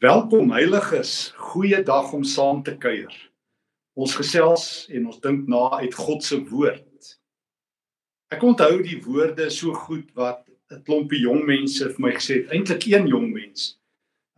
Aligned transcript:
Welkom 0.00 0.52
heiliges, 0.54 1.34
goeie 1.36 1.82
dag 1.84 2.14
om 2.16 2.22
saam 2.24 2.62
te 2.64 2.72
kuier. 2.80 3.12
Ons 3.92 4.14
gesels 4.16 4.86
en 4.88 5.10
ons 5.10 5.18
dink 5.20 5.50
na 5.52 5.66
uit 5.82 5.92
God 5.92 6.24
se 6.24 6.38
woord. 6.48 7.10
Ek 8.32 8.40
onthou 8.48 8.78
die 8.86 8.96
woorde 9.04 9.50
so 9.52 9.76
goed 9.84 10.08
wat 10.16 10.48
'n 10.72 10.80
klompie 10.86 11.20
jong 11.20 11.44
mense 11.44 11.84
vir 11.84 12.00
my 12.00 12.14
gesê 12.16 12.40
het, 12.40 12.56
eintlik 12.56 12.88
een 12.88 13.06
jong 13.12 13.28
mens. 13.36 13.76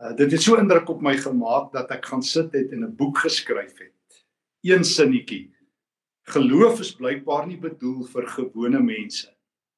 Uh, 0.03 0.11
dit 0.11 0.31
het 0.31 0.43
so 0.43 0.59
indruk 0.59 0.89
op 0.91 1.01
my 1.01 1.15
gemaak 1.15 1.71
dat 1.71 1.91
ek 1.91 2.05
gaan 2.11 2.23
sit 2.23 2.51
het 2.51 2.75
en 2.75 2.83
'n 2.83 2.95
boek 2.95 3.23
geskryf 3.23 3.79
het. 3.79 4.25
Een 4.63 4.83
sinnetjie. 4.83 5.55
Geloof 6.27 6.79
is 6.79 6.95
blykbaar 6.95 7.47
nie 7.47 7.59
bedoel 7.59 8.03
vir 8.03 8.27
gewone 8.27 8.83
mense 8.83 9.31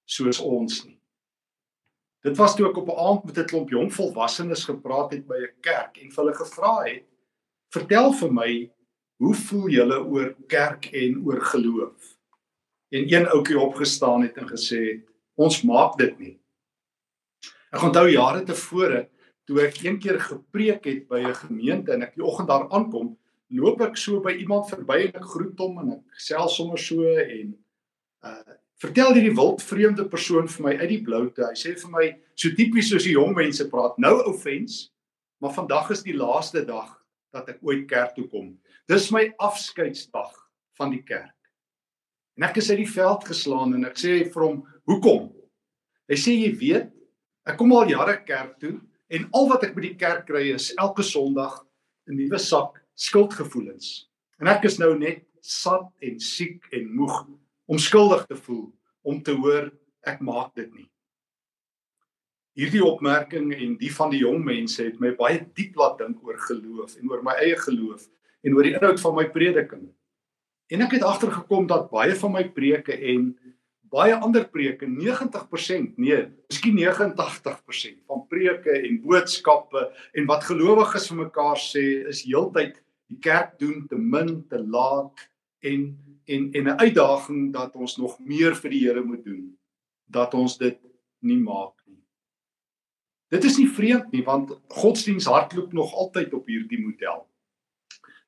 soos 0.05 0.39
ons 0.41 0.86
nie. 0.86 0.97
Dit 2.25 2.38
was 2.38 2.55
toe 2.55 2.67
ek 2.70 2.77
op 2.77 2.88
'n 2.89 2.99
aand 3.07 3.26
met 3.26 3.38
'n 3.38 3.45
klomp 3.45 3.70
jong 3.70 3.94
volwassenes 3.94 4.63
gepraat 4.66 5.12
het 5.12 5.27
by 5.27 5.38
'n 5.38 5.53
kerk 5.62 5.98
en 5.98 6.12
hulle 6.16 6.34
gevra 6.34 6.84
het: 6.84 7.05
"Vertel 7.70 8.13
vir 8.13 8.34
my, 8.34 8.71
hoe 9.17 9.35
voel 9.35 9.67
julle 9.70 9.99
oor 10.03 10.35
kerk 10.48 10.85
en 10.85 11.22
oor 11.25 11.41
geloof?" 11.41 12.17
En 12.89 13.13
een 13.13 13.27
ouetjie 13.27 13.59
opgestaan 13.59 14.22
het 14.22 14.38
en 14.38 14.48
gesê 14.48 14.80
het: 14.91 15.03
"Ons 15.35 15.61
maak 15.61 15.98
dit 15.98 16.20
nie." 16.20 16.39
Ek 17.72 17.84
onthou 17.84 18.09
jare 18.09 18.44
tevore 18.44 19.09
toe 19.45 19.61
ek 19.61 19.84
een 19.84 19.99
keer 19.99 20.20
gepreek 20.20 20.86
het 20.86 21.08
by 21.08 21.20
'n 21.20 21.36
gemeente 21.36 21.91
en 21.91 22.02
ek 22.02 22.16
die 22.16 22.23
oggend 22.23 22.47
daar 22.47 22.70
aankom, 22.70 23.17
loop 23.47 23.81
ek 23.81 23.97
so 23.97 24.20
by 24.20 24.31
iemand 24.31 24.70
verby 24.70 25.08
en 25.08 25.13
ek 25.13 25.25
groet 25.25 25.59
hom 25.59 25.80
en 25.80 25.91
ek 25.91 26.03
gesels 26.20 26.55
sommer 26.55 26.77
so 26.77 27.03
en 27.03 27.55
uh 28.23 28.58
vertel 28.81 29.16
hierdie 29.16 29.36
wild 29.36 29.63
vreemde 29.66 30.05
persoon 30.09 30.49
vir 30.52 30.66
my 30.66 30.73
uit 30.81 30.90
die 30.91 31.02
bloute. 31.05 31.41
Hy 31.41 31.58
sê 31.58 31.73
vir 31.80 31.94
my 31.94 32.08
so 32.38 32.54
tipies 32.58 32.91
soos 32.91 33.08
die 33.08 33.16
jong 33.16 33.34
mense 33.38 33.66
praat. 33.72 33.98
Nou 34.02 34.16
offense, 34.30 34.89
maar 35.42 35.56
vandag 35.56 35.92
is 35.95 36.03
die 36.06 36.17
laaste 36.17 36.64
dag 36.66 36.92
dat 37.33 37.50
ek 37.53 37.64
ooit 37.66 37.88
kerk 37.89 38.14
toe 38.16 38.28
kom. 38.30 38.53
Dis 38.89 39.09
my 39.14 39.28
afskeidsdag 39.44 40.33
van 40.78 40.94
die 40.94 41.03
kerk. 41.05 41.33
En 42.38 42.45
ek 42.45 42.59
is 42.61 42.70
uit 42.70 42.83
die 42.83 42.92
veld 42.92 43.25
geslaan 43.25 43.73
en 43.73 43.88
ek 43.89 43.98
sê 43.98 44.22
vir 44.30 44.44
hom, 44.44 44.64
"Hoekom?" 44.86 45.33
Hy 46.08 46.16
sê, 46.16 46.31
"Jy 46.38 46.52
weet, 46.58 46.92
ek 47.45 47.58
kom 47.58 47.73
al 47.73 47.89
jare 47.89 48.23
kerk 48.23 48.59
toe 48.59 48.80
en 49.09 49.30
al 49.33 49.50
wat 49.50 49.64
ek 49.64 49.75
by 49.75 49.81
die 49.81 49.95
kerk 49.95 50.28
kry 50.28 50.53
is 50.53 50.73
elke 50.78 51.03
Sondag 51.03 51.66
'n 52.08 52.16
nuwe 52.16 52.39
sak 52.39 52.81
skuldgevoelens. 52.95 54.08
En 54.39 54.48
ek 54.48 54.66
is 54.66 54.78
nou 54.80 54.98
net 54.98 55.25
sat 55.42 55.89
en 56.02 56.20
siek 56.20 56.64
en 56.72 56.95
moeg 56.95 57.28
om 57.68 57.80
skuldig 57.82 58.26
te 58.28 58.38
voel 58.40 58.70
om 59.08 59.20
te 59.23 59.36
hoor 59.36 59.70
ek 60.08 60.23
maak 60.23 60.56
dit 60.56 60.70
nie. 60.73 60.88
Hierdie 62.58 62.82
opmerking 62.82 63.52
en 63.54 63.76
die 63.78 63.92
van 63.94 64.10
die 64.12 64.23
jong 64.23 64.42
mense 64.46 64.82
het 64.82 64.98
my 65.04 65.12
baie 65.20 65.44
diep 65.56 65.78
laat 65.78 66.00
dink 66.02 66.23
oor 66.26 66.40
geloof 66.48 66.95
en 66.98 67.12
oor 67.12 67.22
my 67.26 67.36
eie 67.44 67.60
geloof 67.62 68.08
en 68.44 68.56
oor 68.58 68.66
die 68.66 68.73
inhoud 68.73 69.02
van 69.04 69.16
my 69.20 69.28
prediking. 69.34 69.86
En 70.73 70.84
ek 70.84 70.98
het 70.98 71.06
agtergekom 71.06 71.68
dat 71.70 71.92
baie 71.92 72.16
van 72.18 72.34
my 72.34 72.44
preke 72.56 72.98
en 73.12 73.30
baie 73.88 74.16
ander 74.16 74.44
preke 74.52 74.88
90%, 74.90 75.94
nee, 75.95 76.26
miskien 76.50 76.76
89% 76.82 78.02
van 78.10 78.26
preke 78.32 78.73
en 78.82 79.00
boodskappe 79.04 79.86
en 80.18 80.28
wat 80.28 80.48
gelowiges 80.50 81.08
vir 81.12 81.22
mekaar 81.22 81.62
sê 81.62 81.86
is 82.10 82.26
heeltyd 82.28 82.82
die 83.08 83.20
kerk 83.23 83.56
doen 83.62 83.86
te 83.88 83.95
min, 83.95 84.42
te 84.52 84.60
laat 84.60 85.28
en 85.64 85.92
en 86.28 86.52
en 86.52 86.67
'n 86.67 86.80
uitdaging 86.80 87.53
dat 87.53 87.75
ons 87.75 87.97
nog 87.97 88.20
meer 88.20 88.56
vir 88.56 88.70
die 88.70 88.83
Here 88.86 89.03
moet 89.03 89.23
doen 89.23 89.58
dat 90.06 90.33
ons 90.33 90.58
dit 90.58 90.80
nie 91.20 91.39
maak 91.39 91.75
nie. 91.86 92.00
Dit 93.30 93.44
is 93.44 93.58
nie 93.58 93.70
vreemd 93.70 94.11
nie 94.11 94.23
want 94.23 94.52
godsdiens 94.67 95.25
hardloop 95.25 95.73
nog 95.73 95.94
altyd 95.94 96.33
op 96.33 96.48
hierdie 96.48 96.80
model. 96.83 97.28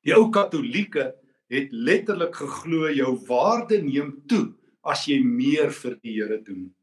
Die 0.04 0.14
ou 0.16 0.30
Katolieke 0.30 1.14
het 1.50 1.72
letterlik 1.72 2.34
geglo 2.34 2.90
jou 2.90 3.14
waarde 3.28 3.82
neem 3.82 4.22
toe 4.26 4.52
as 4.80 5.06
jy 5.06 5.20
meer 5.24 5.70
vir 5.70 5.96
die 6.00 6.16
Here 6.16 6.42
doen. 6.42 6.74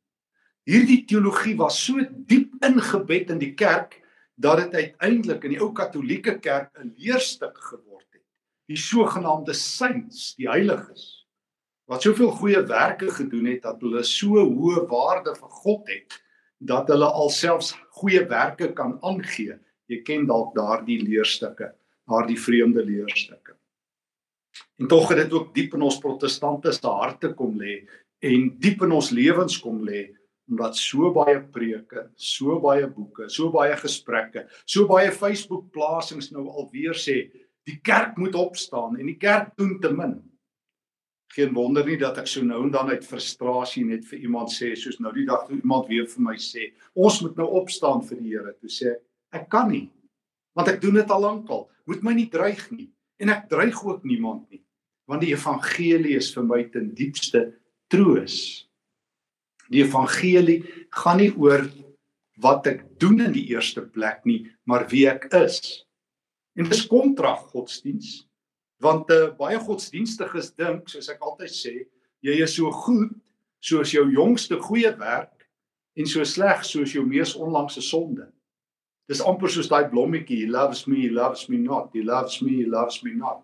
Hierdie 0.67 1.05
teologie 1.05 1.55
was 1.57 1.79
so 1.85 2.03
diep 2.27 2.51
ingebed 2.61 3.29
in 3.29 3.39
die 3.39 3.53
kerk 3.55 4.01
dat 4.35 4.57
dit 4.57 4.73
uiteindelik 4.73 5.43
in 5.43 5.55
die 5.55 5.61
ou 5.61 5.71
Katolieke 5.73 6.39
kerk 6.39 6.77
'n 6.77 6.93
leerstuk 6.97 7.57
geword 7.57 7.96
die 8.67 8.79
sogenaamde 8.79 9.55
saints, 9.55 10.33
die 10.35 10.49
heiliges 10.49 11.13
wat 11.87 12.03
soveel 12.03 12.33
goeie 12.35 12.61
werke 12.67 13.07
gedoen 13.15 13.45
het 13.47 13.61
dat 13.63 13.79
hulle 13.83 14.03
so 14.03 14.41
hoë 14.43 14.83
waarde 14.91 15.33
vir 15.37 15.53
God 15.63 15.91
het 15.91 16.17
dat 16.67 16.89
hulle 16.91 17.07
alselfs 17.07 17.73
goeie 17.99 18.23
werke 18.27 18.71
kan 18.75 18.97
aangee. 19.05 19.55
Jy 19.87 20.01
ken 20.03 20.25
dalk 20.27 20.55
daardie 20.57 20.97
leerstukke, 20.99 21.69
daardie 22.09 22.39
vreemde 22.41 22.83
leerstukke. 22.83 23.55
En 24.81 24.89
tog 24.91 25.07
het 25.13 25.21
dit 25.23 25.33
ook 25.33 25.53
diep 25.55 25.77
in 25.77 25.85
ons 25.87 25.99
protestante 26.01 26.73
se 26.73 26.87
harte 26.87 27.31
kom 27.37 27.55
lê 27.61 27.79
en 28.25 28.49
diep 28.59 28.83
in 28.83 28.95
ons 28.97 29.13
lewens 29.13 29.59
kom 29.61 29.83
lê 29.85 30.09
omdat 30.47 30.77
so 30.79 31.09
baie 31.11 31.41
preke, 31.51 32.05
so 32.15 32.55
baie 32.63 32.87
boeke, 32.87 33.25
so 33.29 33.51
baie 33.51 33.75
gesprekke, 33.75 34.45
so 34.63 34.87
baie 34.87 35.11
Facebook 35.11 35.65
plasings 35.75 36.31
nou 36.31 36.45
alweer 36.47 36.95
sê 36.95 37.25
Die 37.67 37.79
kerk 37.83 38.17
moet 38.17 38.35
opstaan 38.35 38.95
en 38.97 39.09
die 39.09 39.19
kerk 39.19 39.53
doen 39.59 39.77
te 39.83 39.91
min. 39.91 40.17
Geen 41.35 41.51
wonder 41.53 41.85
nie 41.85 41.97
dat 41.99 42.17
ek 42.21 42.29
so 42.31 42.45
nou 42.47 42.61
en 42.63 42.71
dan 42.71 42.89
uit 42.93 43.05
frustrasie 43.05 43.83
net 43.85 44.05
vir 44.07 44.23
iemand 44.23 44.53
sê 44.53 44.71
soos 44.79 45.01
nou 45.03 45.11
die 45.15 45.25
dag 45.27 45.43
toe 45.47 45.57
iemand 45.59 45.89
weer 45.91 46.07
vir 46.07 46.23
my 46.29 46.37
sê, 46.39 46.71
ons 46.95 47.19
moet 47.25 47.35
nou 47.37 47.47
opstaan 47.59 48.03
vir 48.07 48.21
die 48.21 48.31
Here. 48.31 48.53
Toe 48.55 48.71
sê 48.71 48.93
ek, 48.93 49.01
ek 49.41 49.49
kan 49.51 49.67
nie. 49.71 49.87
Want 50.55 50.71
ek 50.71 50.79
doen 50.81 50.95
dit 51.01 51.11
al 51.11 51.21
lankal. 51.21 51.67
Moet 51.87 52.05
my 52.07 52.15
nie 52.15 52.29
dreig 52.31 52.63
nie. 52.71 52.87
En 53.19 53.33
ek 53.33 53.49
dreig 53.51 53.77
ook 53.83 54.07
niemand 54.07 54.47
nie. 54.53 54.63
Want 55.07 55.23
die 55.23 55.33
evangelie 55.33 56.15
is 56.17 56.31
vir 56.35 56.47
my 56.47 56.61
ten 56.71 56.93
diepste 56.95 57.43
troos. 57.91 58.37
Die 59.71 59.83
evangelie 59.83 60.61
gaan 60.95 61.19
nie 61.19 61.33
oor 61.35 61.67
wat 62.43 62.69
ek 62.69 62.83
doen 63.01 63.19
in 63.25 63.33
die 63.35 63.47
eerste 63.51 63.83
plek 63.83 64.23
nie, 64.29 64.45
maar 64.69 64.87
wie 64.91 65.07
ek 65.09 65.27
is. 65.35 65.83
En 66.57 66.65
dis 66.65 66.87
kontrag 66.89 67.45
godsdiens. 67.53 68.23
Want 68.81 69.09
uh, 69.13 69.29
baie 69.37 69.59
godsdienstiges 69.61 70.51
dink, 70.57 70.89
soos 70.89 71.09
ek 71.13 71.21
altyd 71.25 71.53
sê, 71.53 71.73
jy 72.25 72.37
is 72.43 72.55
so 72.57 72.71
goed 72.85 73.13
soos 73.63 73.91
jou 73.93 74.05
jongste 74.13 74.57
goeie 74.61 74.91
werk 74.99 75.47
en 75.97 76.09
so 76.09 76.25
sleg 76.25 76.61
soos 76.65 76.93
jou 76.93 77.03
mees 77.05 77.33
onlangse 77.37 77.81
sonde. 77.81 78.27
Dis 79.09 79.21
amper 79.23 79.49
soos 79.49 79.69
daai 79.71 79.87
blommetjie, 79.89 80.43
he 80.43 80.49
loves 80.49 80.85
me, 80.89 80.99
he 81.05 81.09
loves 81.13 81.47
me 81.49 81.57
not, 81.61 81.89
he 81.95 82.03
loves 82.05 82.41
me, 82.43 82.57
he 82.59 82.67
loves 82.69 83.01
me 83.05 83.15
not. 83.17 83.41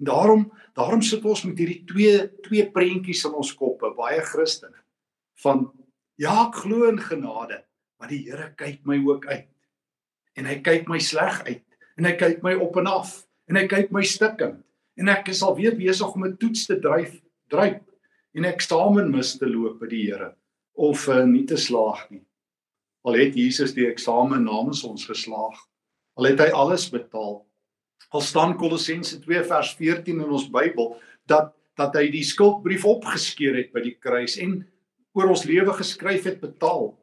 En 0.00 0.08
daarom, 0.08 0.44
daarom 0.76 1.02
sit 1.04 1.24
ons 1.24 1.44
met 1.46 1.60
hierdie 1.60 1.82
twee 1.88 2.16
twee 2.44 2.66
prentjies 2.72 3.24
in 3.28 3.36
ons 3.40 3.52
koppe, 3.56 3.92
baie 3.96 4.20
Christene. 4.24 4.76
Van 5.44 5.66
ja, 6.20 6.46
ek 6.48 6.62
glo 6.64 6.88
in 6.90 7.00
genade, 7.00 7.62
maar 8.00 8.12
die 8.12 8.24
Here 8.26 8.50
kyk 8.56 8.84
my 8.88 8.98
ook 9.04 9.28
uit. 9.28 9.48
En 10.36 10.48
hy 10.48 10.60
kyk 10.64 10.88
my 10.88 11.00
sleg 11.04 11.40
uit 11.48 11.66
en 12.00 12.08
hy 12.08 12.16
kyk 12.16 12.38
my 12.40 12.54
op 12.64 12.78
en 12.80 12.88
af 12.88 13.12
en 13.50 13.58
hy 13.60 13.66
kyk 13.68 13.90
my 13.92 14.00
stikkend 14.08 14.62
en 15.00 15.10
ek 15.12 15.28
is 15.32 15.42
al 15.44 15.52
weer 15.58 15.74
besig 15.76 16.14
om 16.16 16.24
'n 16.24 16.36
toets 16.40 16.64
te 16.66 16.78
dryf 16.80 17.18
dryp 17.52 17.82
en 18.36 18.46
eksamen 18.48 19.10
mis 19.12 19.36
te 19.36 19.48
loop 19.48 19.80
by 19.82 19.88
die 19.90 20.06
Here 20.06 20.30
of 20.80 21.04
uh, 21.08 21.24
nie 21.28 21.44
te 21.44 21.58
slaag 21.60 22.06
nie. 22.10 22.22
Al 23.04 23.18
het 23.20 23.36
Jesus 23.36 23.74
die 23.76 23.84
eksamen 23.84 24.44
namens 24.44 24.80
ons 24.84 25.04
geslaag. 25.04 25.58
Al 26.16 26.30
het 26.30 26.40
hy 26.40 26.48
alles 26.56 26.86
betaal. 26.88 27.42
Al 28.16 28.24
staan 28.24 28.56
Kolossense 28.56 29.18
2 29.20 29.42
vers 29.44 29.74
14 29.76 30.22
in 30.24 30.30
ons 30.30 30.48
Bybel 30.48 30.96
dat 31.26 31.52
dat 31.76 31.94
hy 31.96 32.10
die 32.12 32.24
skuldbrief 32.24 32.84
opgeskeur 32.84 33.54
het 33.56 33.70
by 33.72 33.80
die 33.80 33.96
kruis 33.96 34.36
en 34.40 34.58
oor 35.16 35.30
ons 35.32 35.44
lewe 35.48 35.72
geskryf 35.72 36.24
het 36.28 36.40
betaal. 36.40 36.94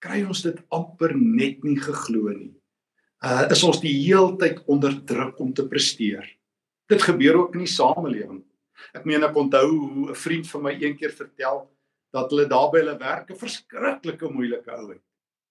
Kry 0.00 0.22
ons 0.24 0.44
dit 0.44 0.60
amper 0.72 1.16
net 1.16 1.64
nie 1.64 1.76
geglo 1.80 2.28
nie 2.32 2.52
uh, 3.24 3.44
is 3.50 3.62
ons 3.64 3.80
die 3.82 3.94
heeltyd 4.04 4.62
onder 4.70 4.96
druk 5.06 5.38
om 5.40 5.52
te 5.56 5.66
presteer. 5.68 6.26
Dit 6.90 7.02
gebeur 7.02 7.40
ook 7.40 7.54
in 7.56 7.64
die 7.64 7.70
samelewing. 7.70 8.42
Ek 8.94 9.06
meen 9.08 9.24
ek 9.24 9.36
onthou 9.36 9.66
hoe 9.70 10.10
'n 10.10 10.18
vriend 10.18 10.46
van 10.50 10.62
my 10.62 10.74
eendag 10.76 11.14
vertel 11.16 11.64
dat 12.12 12.30
hulle 12.30 12.46
daar 12.46 12.70
by 12.70 12.78
hulle 12.82 12.98
werk 12.98 13.30
'n 13.30 13.42
verskriklike 13.44 14.28
moeilike 14.28 14.70
ou 14.70 14.92
het. 14.92 15.02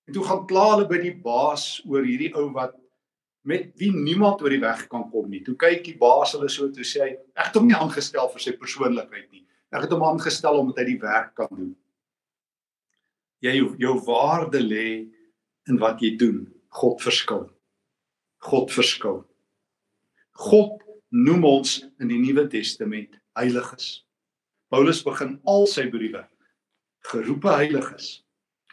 En 0.08 0.14
toe 0.14 0.24
gaan 0.24 0.48
kla 0.48 0.76
hulle 0.76 0.88
by 0.88 1.00
die 1.02 1.16
baas 1.16 1.82
oor 1.88 2.04
hierdie 2.04 2.34
ou 2.36 2.52
wat 2.52 2.76
met 3.44 3.72
wie 3.76 3.92
niemand 3.92 4.42
oor 4.42 4.50
die 4.50 4.62
weg 4.62 4.88
kan 4.88 5.10
kom 5.12 5.30
nie. 5.30 5.44
Toe 5.44 5.56
kyk 5.56 5.84
die 5.84 5.98
baas 5.98 6.32
hulle 6.32 6.50
so 6.50 6.70
toe 6.72 6.84
sê 6.84 7.02
hy, 7.02 7.12
ek 7.36 7.46
het 7.46 7.56
hom 7.56 7.68
nie 7.68 7.76
aangestel 7.76 8.30
vir 8.30 8.40
sy 8.40 8.52
persoonlikheid 8.52 9.32
nie. 9.32 9.44
Ek 9.72 9.82
het 9.82 9.92
hom 9.92 10.04
aangestel 10.04 10.60
omdat 10.60 10.78
hy 10.78 10.86
die 10.86 11.02
werk 11.02 11.36
kan 11.36 11.50
doen. 11.52 11.76
Jy 13.44 13.56
jou, 13.58 13.76
jou 13.78 14.00
waarde 14.06 14.62
lê 14.64 15.10
in 15.68 15.80
wat 15.80 16.00
jy 16.00 16.16
doen. 16.18 16.48
God 16.70 17.02
verskil. 17.02 17.50
God 18.44 18.72
verskil. 18.76 19.22
God 20.36 20.82
noem 21.16 21.46
ons 21.48 21.78
in 22.02 22.10
die 22.12 22.20
Nuwe 22.20 22.44
Testament 22.52 23.16
heiliges. 23.38 24.04
Paulus 24.74 25.04
begin 25.06 25.38
al 25.48 25.68
sy 25.70 25.86
briewe 25.92 26.26
geroepe 27.12 27.52
heiliges. 27.52 28.24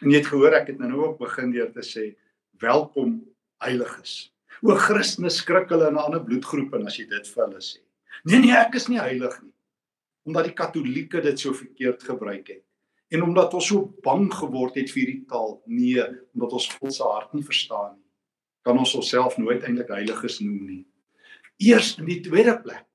En 0.01 0.11
jy 0.11 0.21
het 0.21 0.29
gehoor 0.31 0.55
ek 0.57 0.71
het 0.71 0.81
nou 0.81 1.05
ook 1.05 1.19
begin 1.21 1.53
deur 1.53 1.69
te 1.75 1.83
sê 1.85 2.09
welkom 2.63 3.19
heiliges. 3.63 4.31
O 4.61 4.75
Christene 4.77 5.31
skrik 5.33 5.71
hulle 5.73 5.87
in 5.91 5.95
'n 5.95 6.05
ander 6.05 6.23
bloedgroep 6.23 6.73
en 6.75 6.87
as 6.87 6.97
jy 6.97 7.07
dit 7.09 7.27
vir 7.27 7.45
hulle 7.45 7.61
sê. 7.61 7.79
Nee 8.25 8.39
nee, 8.39 8.55
ek 8.55 8.75
is 8.75 8.87
nie 8.87 8.99
heilig 8.99 9.41
nie. 9.41 9.53
Omdat 10.25 10.45
die 10.45 10.57
Katolieke 10.57 11.21
dit 11.21 11.39
so 11.39 11.53
verkeerd 11.53 12.03
gebruik 12.03 12.47
het 12.47 12.63
en 13.11 13.23
omdat 13.23 13.53
ons 13.53 13.67
so 13.67 13.93
bang 14.03 14.31
geword 14.33 14.75
het 14.75 14.89
vir 14.89 15.03
hierdie 15.03 15.25
taal. 15.27 15.61
Nee, 15.65 16.03
omdat 16.33 16.53
ons 16.53 16.67
God 16.79 16.93
se 16.93 17.03
hart 17.03 17.33
nie 17.33 17.43
verstaan 17.43 17.95
nie. 17.95 18.00
Kan 18.65 18.77
ons 18.77 18.93
onsself 18.95 19.37
nooit 19.41 19.63
eintlik 19.65 19.89
heiliges 19.93 20.39
noem 20.43 20.65
nie. 20.67 20.83
Eers 21.61 21.95
in 22.01 22.07
die 22.09 22.21
tweede 22.25 22.55
plek 22.61 22.87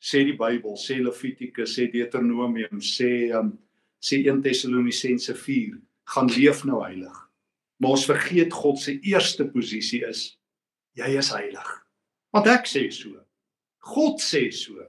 sê 0.00 0.22
die 0.24 0.36
Bybel, 0.36 0.76
sê 0.80 0.96
Levitikus, 1.00 1.74
sê 1.76 1.86
Deuteronomium, 1.92 2.80
sê 2.80 3.28
um, 3.36 3.52
sê 4.00 4.22
1 4.24 4.40
Tessalonisense 4.44 5.34
4, 5.36 5.74
gaan 6.14 6.30
leef 6.32 6.64
nou 6.64 6.80
heilig. 6.80 7.16
Maar 7.80 7.96
ons 7.96 8.06
vergeet 8.08 8.52
God 8.52 8.80
se 8.80 8.96
eerste 9.08 9.44
posisie 9.52 10.02
is 10.08 10.24
jy 10.96 11.12
is 11.20 11.30
heilig. 11.32 11.68
Want 12.32 12.48
ek 12.50 12.68
sê 12.68 12.86
so. 12.92 13.12
God 13.92 14.20
sê 14.24 14.46
so. 14.52 14.80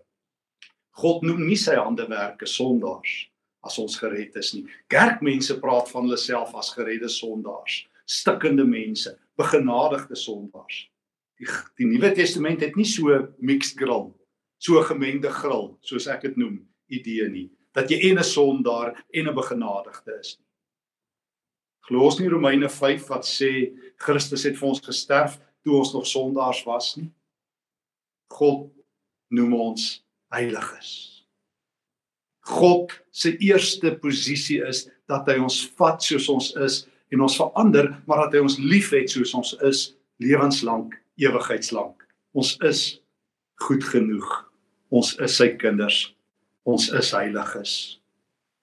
God 1.02 1.24
noem 1.24 1.46
nie 1.48 1.60
sy 1.60 1.78
handewerke 1.80 2.48
sondaars 2.50 3.28
as 3.68 3.78
ons 3.82 3.96
gered 4.02 4.36
is 4.40 4.52
nie. 4.56 4.66
Kerkmense 4.92 5.56
praat 5.62 5.92
van 5.94 6.08
hulle 6.08 6.20
self 6.20 6.56
as 6.58 6.72
geredde 6.76 7.10
sondaars, 7.12 7.84
stikkende 8.10 8.66
mense, 8.68 9.14
begenadigde 9.42 10.16
sondaars. 10.16 10.86
Die 11.42 11.50
die 11.82 11.90
Nuwe 11.90 12.14
Testament 12.16 12.62
het 12.62 12.78
nie 12.78 12.88
so 12.88 13.18
mixed 13.42 13.80
grill, 13.80 14.12
so 14.62 14.82
gemengde 14.86 15.32
grill 15.34 15.72
soos 15.82 16.08
ek 16.12 16.28
dit 16.30 16.38
noem, 16.38 16.62
idee 16.92 17.28
nie, 17.32 17.50
dat 17.74 17.90
jy 17.90 18.12
en 18.12 18.20
'n 18.20 18.24
sondaar 18.24 18.94
en 19.10 19.28
'n 19.28 19.36
begenadigde 19.36 20.20
is 20.20 20.38
nie. 20.38 20.48
Glo 21.90 22.06
ons 22.06 22.20
nie 22.20 22.30
Romeine 22.30 22.70
5 22.70 23.08
wat 23.10 23.26
sê 23.26 23.74
Christus 23.98 24.44
het 24.44 24.58
vir 24.60 24.68
ons 24.70 24.84
gesterf 24.86 25.40
toe 25.66 25.78
ons 25.78 25.94
nog 25.94 26.06
sondaars 26.08 26.64
was 26.64 26.96
nie. 26.98 27.10
God 28.32 28.70
noem 29.34 29.54
ons 29.54 30.06
heiliges. 30.32 30.92
God 32.48 32.94
se 33.12 33.34
eerste 33.38 33.92
posisie 34.02 34.62
is 34.66 34.88
dat 35.10 35.28
hy 35.28 35.38
ons 35.42 35.60
vat 35.78 36.02
soos 36.04 36.30
ons 36.32 36.54
is 36.56 36.86
en 37.12 37.22
ons 37.22 37.38
verander, 37.38 37.92
maar 38.08 38.26
dat 38.26 38.38
hy 38.38 38.44
ons 38.46 38.58
liefhet 38.60 39.12
soos 39.12 39.34
ons 39.38 39.54
is 39.68 39.92
lewenslank, 40.24 40.96
ewigheidslank. 41.20 42.06
Ons 42.38 42.56
is 42.68 43.02
goed 43.66 43.84
genoeg. 43.84 44.30
Ons 44.92 45.16
is 45.24 45.36
sy 45.38 45.52
kinders. 45.60 46.14
Ons 46.68 46.90
is 46.96 47.12
heiliges. 47.16 47.74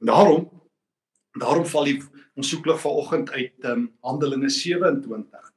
Daarom 0.04 0.46
daarom 1.38 1.66
val 1.70 1.86
die 1.86 1.98
ons 2.38 2.48
soeklig 2.50 2.80
vanoggend 2.82 3.30
uit 3.34 3.66
um, 3.68 3.88
Handelinge 4.06 4.50
27 4.50 5.52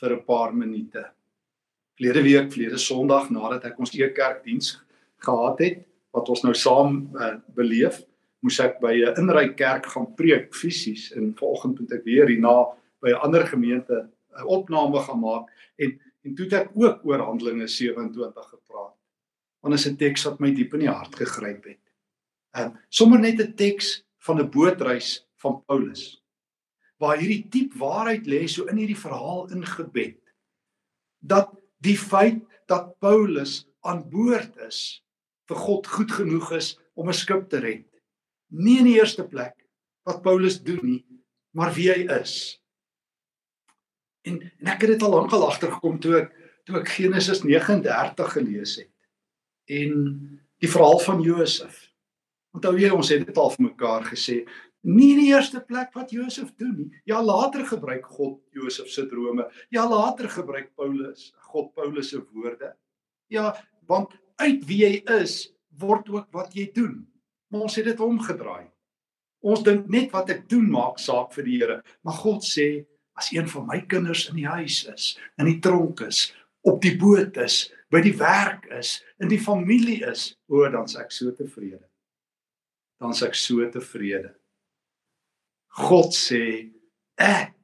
vir 0.00 0.12
'n 0.14 0.24
paar 0.24 0.54
minute. 0.54 1.04
Verlede 1.98 2.22
week, 2.22 2.52
verlede 2.52 2.78
Sondag 2.78 3.30
nadat 3.30 3.64
ek 3.64 3.78
ons 3.78 3.92
ekerkdiens 3.92 4.78
gehad 5.18 5.58
het 5.58 5.78
wat 6.12 6.28
ons 6.28 6.42
nou 6.42 6.54
saam 6.54 7.10
uh, 7.16 7.36
beleef, 7.54 8.04
moes 8.48 8.60
ek 8.64 8.80
by 8.80 8.94
'n 8.96 9.20
inry 9.20 9.54
kerk 9.54 9.86
gaan 9.92 10.14
preek 10.16 10.54
fisies 10.56 11.12
en 11.12 11.34
vanoggend 11.36 11.80
moet 11.80 11.92
ek 11.92 12.04
weer 12.04 12.28
hierna 12.32 12.56
by 13.04 13.12
'n 13.12 13.20
ander 13.26 13.44
gemeente 13.46 14.08
'n 14.40 14.46
opname 14.46 15.00
gaan 15.04 15.20
maak 15.20 15.48
en 15.76 16.00
en 16.24 16.34
toe 16.34 16.44
het 16.44 16.54
ek 16.54 16.70
ook 16.74 17.04
oor 17.06 17.20
Handelinge 17.24 17.68
27 17.68 18.48
gepraat. 18.50 18.96
Want 19.60 19.74
is 19.74 19.86
'n 19.86 19.96
teks 19.96 20.24
wat 20.24 20.40
my 20.40 20.50
diep 20.52 20.74
in 20.74 20.80
die 20.80 20.90
hart 20.90 21.14
gegryp 21.14 21.64
het. 21.64 21.84
Ehm 22.56 22.72
sommer 22.88 23.20
net 23.20 23.40
'n 23.40 23.54
teks 23.54 24.04
van 24.18 24.40
'n 24.40 24.50
bootreis 24.50 25.26
van 25.36 25.62
Paulus 25.66 26.22
waar 26.98 27.18
hierdie 27.18 27.46
diep 27.48 27.74
waarheid 27.78 28.26
lê 28.26 28.46
so 28.48 28.66
in 28.66 28.76
hierdie 28.76 28.98
verhaal 28.98 29.48
ingebed 29.54 30.18
dat 31.20 31.54
die 31.78 31.98
feit 31.98 32.42
dat 32.66 32.98
Paulus 32.98 33.68
aan 33.80 34.08
boord 34.10 34.56
is 34.66 35.02
vir 35.48 35.56
God 35.56 35.86
goed 35.86 36.12
genoeg 36.12 36.52
is 36.52 36.78
om 36.94 37.08
'n 37.08 37.14
skip 37.14 37.48
te 37.48 37.58
red. 37.58 37.86
Nie 38.48 38.78
in 38.82 38.88
die 38.88 38.98
eerste 38.98 39.26
plek 39.28 39.54
wat 40.08 40.22
Paulus 40.24 40.56
doen 40.64 40.80
nie, 40.82 41.02
maar 41.52 41.74
wie 41.76 41.90
hy 41.92 42.06
is. 42.20 42.58
En, 44.24 44.40
en 44.40 44.70
ek 44.72 44.84
het 44.84 44.94
dit 44.94 45.04
al 45.04 45.14
lank 45.14 45.34
al 45.36 45.46
agtergekom 45.48 45.98
toe 46.02 46.14
ek 46.22 46.32
toe 46.68 46.82
ek 46.82 46.90
Genesis 46.98 47.40
39 47.44 48.32
gelees 48.34 48.74
het. 48.76 48.92
En 49.72 49.92
die 50.60 50.68
verhaal 50.68 50.98
van 51.00 51.22
Josef. 51.24 51.86
Onthou 52.56 52.74
jy 52.76 52.90
ons 52.92 53.12
het 53.12 53.24
dit 53.24 53.38
al 53.40 53.52
vir 53.54 53.64
mekaar 53.70 54.04
gesê, 54.08 54.42
nie 54.88 55.10
in 55.14 55.22
die 55.22 55.30
eerste 55.32 55.60
plek 55.64 55.94
wat 55.96 56.12
Josef 56.14 56.50
doen 56.60 56.74
nie. 56.76 56.88
Ja, 57.08 57.22
later 57.24 57.64
gebruik 57.66 58.06
God 58.18 58.38
Josef 58.56 58.90
se 58.92 59.06
drome. 59.08 59.48
Ja, 59.74 59.86
later 59.88 60.28
gebruik 60.32 60.70
Paulus 60.76 61.32
God 61.48 61.72
Paulus 61.74 62.12
se 62.12 62.20
woorde. 62.32 62.74
Ja, 63.32 63.52
want 63.88 64.12
uit 64.36 64.64
wie 64.68 64.82
jy 64.84 64.92
is, 65.18 65.48
word 65.80 66.08
ook 66.12 66.28
wat 66.36 66.54
jy 66.56 66.68
doen. 66.74 67.00
Ons 67.54 67.78
het 67.78 67.86
dit 67.88 68.00
omgedraai. 68.00 68.68
Ons 69.46 69.62
dink 69.64 69.86
net 69.92 70.12
wat 70.12 70.30
ek 70.34 70.46
doen 70.50 70.66
maak 70.70 70.98
saak 71.00 71.32
vir 71.36 71.46
die 71.46 71.58
Here, 71.60 71.80
maar 72.04 72.18
God 72.18 72.44
sê 72.44 72.84
as 73.18 73.30
een 73.34 73.48
van 73.50 73.66
my 73.66 73.80
kinders 73.90 74.26
in 74.30 74.38
die 74.40 74.48
huis 74.48 74.82
is, 74.90 75.12
in 75.38 75.48
die 75.48 75.58
tronk 75.62 76.02
is, 76.06 76.28
op 76.66 76.80
die 76.82 76.94
boot 76.98 77.38
is, 77.40 77.68
by 77.90 78.02
die 78.04 78.14
werk 78.18 78.66
is, 78.74 78.98
in 79.22 79.30
die 79.30 79.40
familie 79.40 80.02
is, 80.06 80.32
o, 80.50 80.66
dan's 80.70 80.98
ek 80.98 81.14
so 81.14 81.32
tevrede. 81.34 81.80
Dan's 83.00 83.22
ek 83.24 83.38
so 83.38 83.64
tevrede. 83.72 84.34
God 85.78 86.12
sê 86.14 86.42
ek 87.22 87.54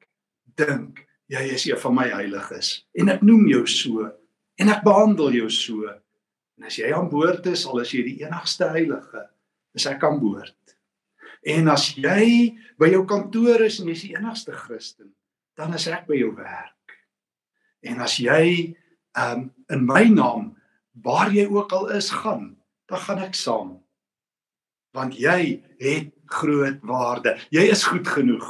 dink 0.58 1.02
jy 1.30 1.42
is 1.54 1.66
een 1.66 1.80
van 1.80 1.96
my 1.96 2.06
heiliges 2.12 2.84
en 2.94 3.10
ek 3.10 3.24
noem 3.26 3.48
jou 3.50 3.64
so 3.70 4.06
en 4.60 4.70
ek 4.70 4.84
behandel 4.86 5.34
jou 5.34 5.48
so. 5.50 5.90
En 6.54 6.68
as 6.68 6.76
jy 6.78 6.92
aan 6.94 7.08
boord 7.10 7.48
is, 7.50 7.64
al 7.66 7.80
is 7.82 7.90
jy 7.90 8.04
die 8.06 8.18
enigste 8.22 8.68
heilige, 8.70 9.24
is 9.74 9.86
ek 9.90 10.04
aan 10.06 10.20
boord. 10.22 10.56
En 11.44 11.68
as 11.72 11.90
jy 11.98 12.54
by 12.80 12.88
jou 12.92 13.04
kantoor 13.08 13.66
is 13.66 13.80
en 13.82 13.90
jy's 13.92 14.06
die 14.06 14.14
enigste 14.16 14.54
Christen, 14.56 15.12
dan 15.58 15.74
is 15.76 15.86
ek 15.90 16.06
by 16.08 16.18
jou 16.18 16.32
werk. 16.38 16.96
En 17.84 18.00
as 18.04 18.16
jy 18.22 18.74
um 19.20 19.50
in 19.70 19.84
my 19.86 20.06
naam 20.10 20.54
waar 21.04 21.32
jy 21.34 21.44
ook 21.50 21.72
al 21.74 21.90
is 21.98 22.10
gaan, 22.14 22.54
dan 22.90 23.02
gaan 23.04 23.22
ek 23.26 23.36
saam. 23.38 23.76
Want 24.94 25.18
jy 25.18 25.60
het 25.82 26.12
groot 26.30 26.78
waarde. 26.86 27.34
Jy 27.50 27.66
is 27.74 27.84
goed 27.86 28.08
genoeg. 28.08 28.46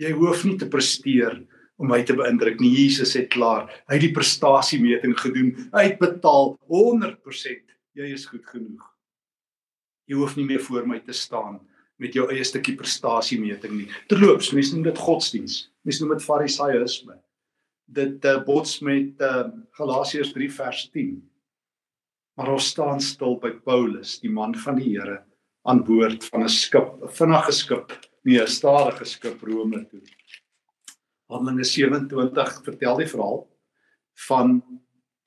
Jy 0.00 0.12
hoef 0.16 0.44
nie 0.44 0.56
te 0.58 0.68
presteer 0.70 1.38
om 1.80 1.88
my 1.88 2.02
te 2.04 2.16
beïndruk 2.18 2.60
nie. 2.60 2.72
Jesus 2.82 3.14
het 3.16 3.30
klaar. 3.32 3.68
Hy 3.88 3.96
het 3.96 4.04
die 4.04 4.14
prestasiemeting 4.16 5.14
gedoen. 5.20 5.54
Hy 5.72 5.84
het 5.86 6.00
betaal 6.02 6.56
100%. 6.68 7.76
Jy 7.96 8.12
is 8.14 8.26
goed 8.28 8.46
genoeg. 8.50 8.89
Jy 10.10 10.18
hoef 10.18 10.34
nie 10.34 10.48
meer 10.48 10.62
voor 10.66 10.88
my 10.90 10.98
te 11.06 11.14
staan 11.14 11.60
met 12.00 12.16
jou 12.16 12.24
eie 12.32 12.44
stukkie 12.44 12.74
prestasiemeting 12.74 13.74
nie. 13.76 13.88
Terloops, 14.10 14.50
mense 14.56 14.74
noem 14.74 14.88
dit 14.88 14.98
godsdiens. 14.98 15.58
Mense 15.86 16.02
noem 16.02 16.16
dit 16.16 16.24
farisaïsme. 16.24 17.14
Dit 17.90 18.26
uh, 18.26 18.38
bots 18.42 18.78
met 18.86 19.22
uh, 19.22 19.50
Galasiërs 19.78 20.32
3 20.34 20.48
vers 20.56 20.84
10. 20.96 21.12
Maar 22.40 22.54
ons 22.56 22.70
staan 22.72 23.02
stil 23.04 23.36
by 23.42 23.52
Paulus, 23.62 24.16
die 24.22 24.32
man 24.32 24.56
van 24.64 24.80
die 24.80 24.88
Here 24.94 25.20
aan 25.68 25.84
boord 25.84 26.24
van 26.32 26.42
'n 26.42 26.48
skip, 26.48 26.96
'n 27.04 27.12
vinnige 27.12 27.52
skip, 27.52 27.92
nie 28.24 28.40
'n 28.40 28.48
stadige 28.48 29.04
skip 29.04 29.42
Rome 29.42 29.84
toe. 29.90 30.00
Handelinge 31.28 31.64
27 31.64 32.62
vertel 32.64 32.96
die 32.96 33.10
verhaal 33.12 33.46
van 34.26 34.62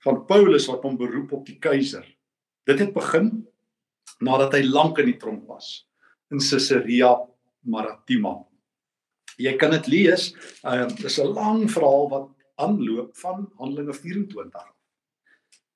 van 0.03 0.25
Paulus 0.25 0.67
wat 0.67 0.83
hom 0.83 0.97
beroep 0.97 1.31
op 1.31 1.45
die 1.45 1.59
keiser. 1.59 2.03
Dit 2.67 2.79
het 2.79 2.93
begin 2.93 3.47
nadat 4.19 4.53
hy 4.53 4.63
lank 4.67 4.99
in 4.99 5.11
die 5.11 5.17
tronk 5.17 5.47
was 5.47 5.87
in 6.31 6.39
Caesarea 6.39 7.15
Maritima. 7.61 8.35
Jy 9.37 9.55
kan 9.57 9.71
dit 9.71 9.87
lees, 9.87 10.33
uh, 10.63 10.85
dis 10.87 11.19
'n 11.19 11.33
lang 11.33 11.65
verhaal 11.69 12.09
wat 12.09 12.29
aanloop 12.61 13.17
van 13.17 13.49
Handelinge 13.57 13.93
24. 13.93 14.61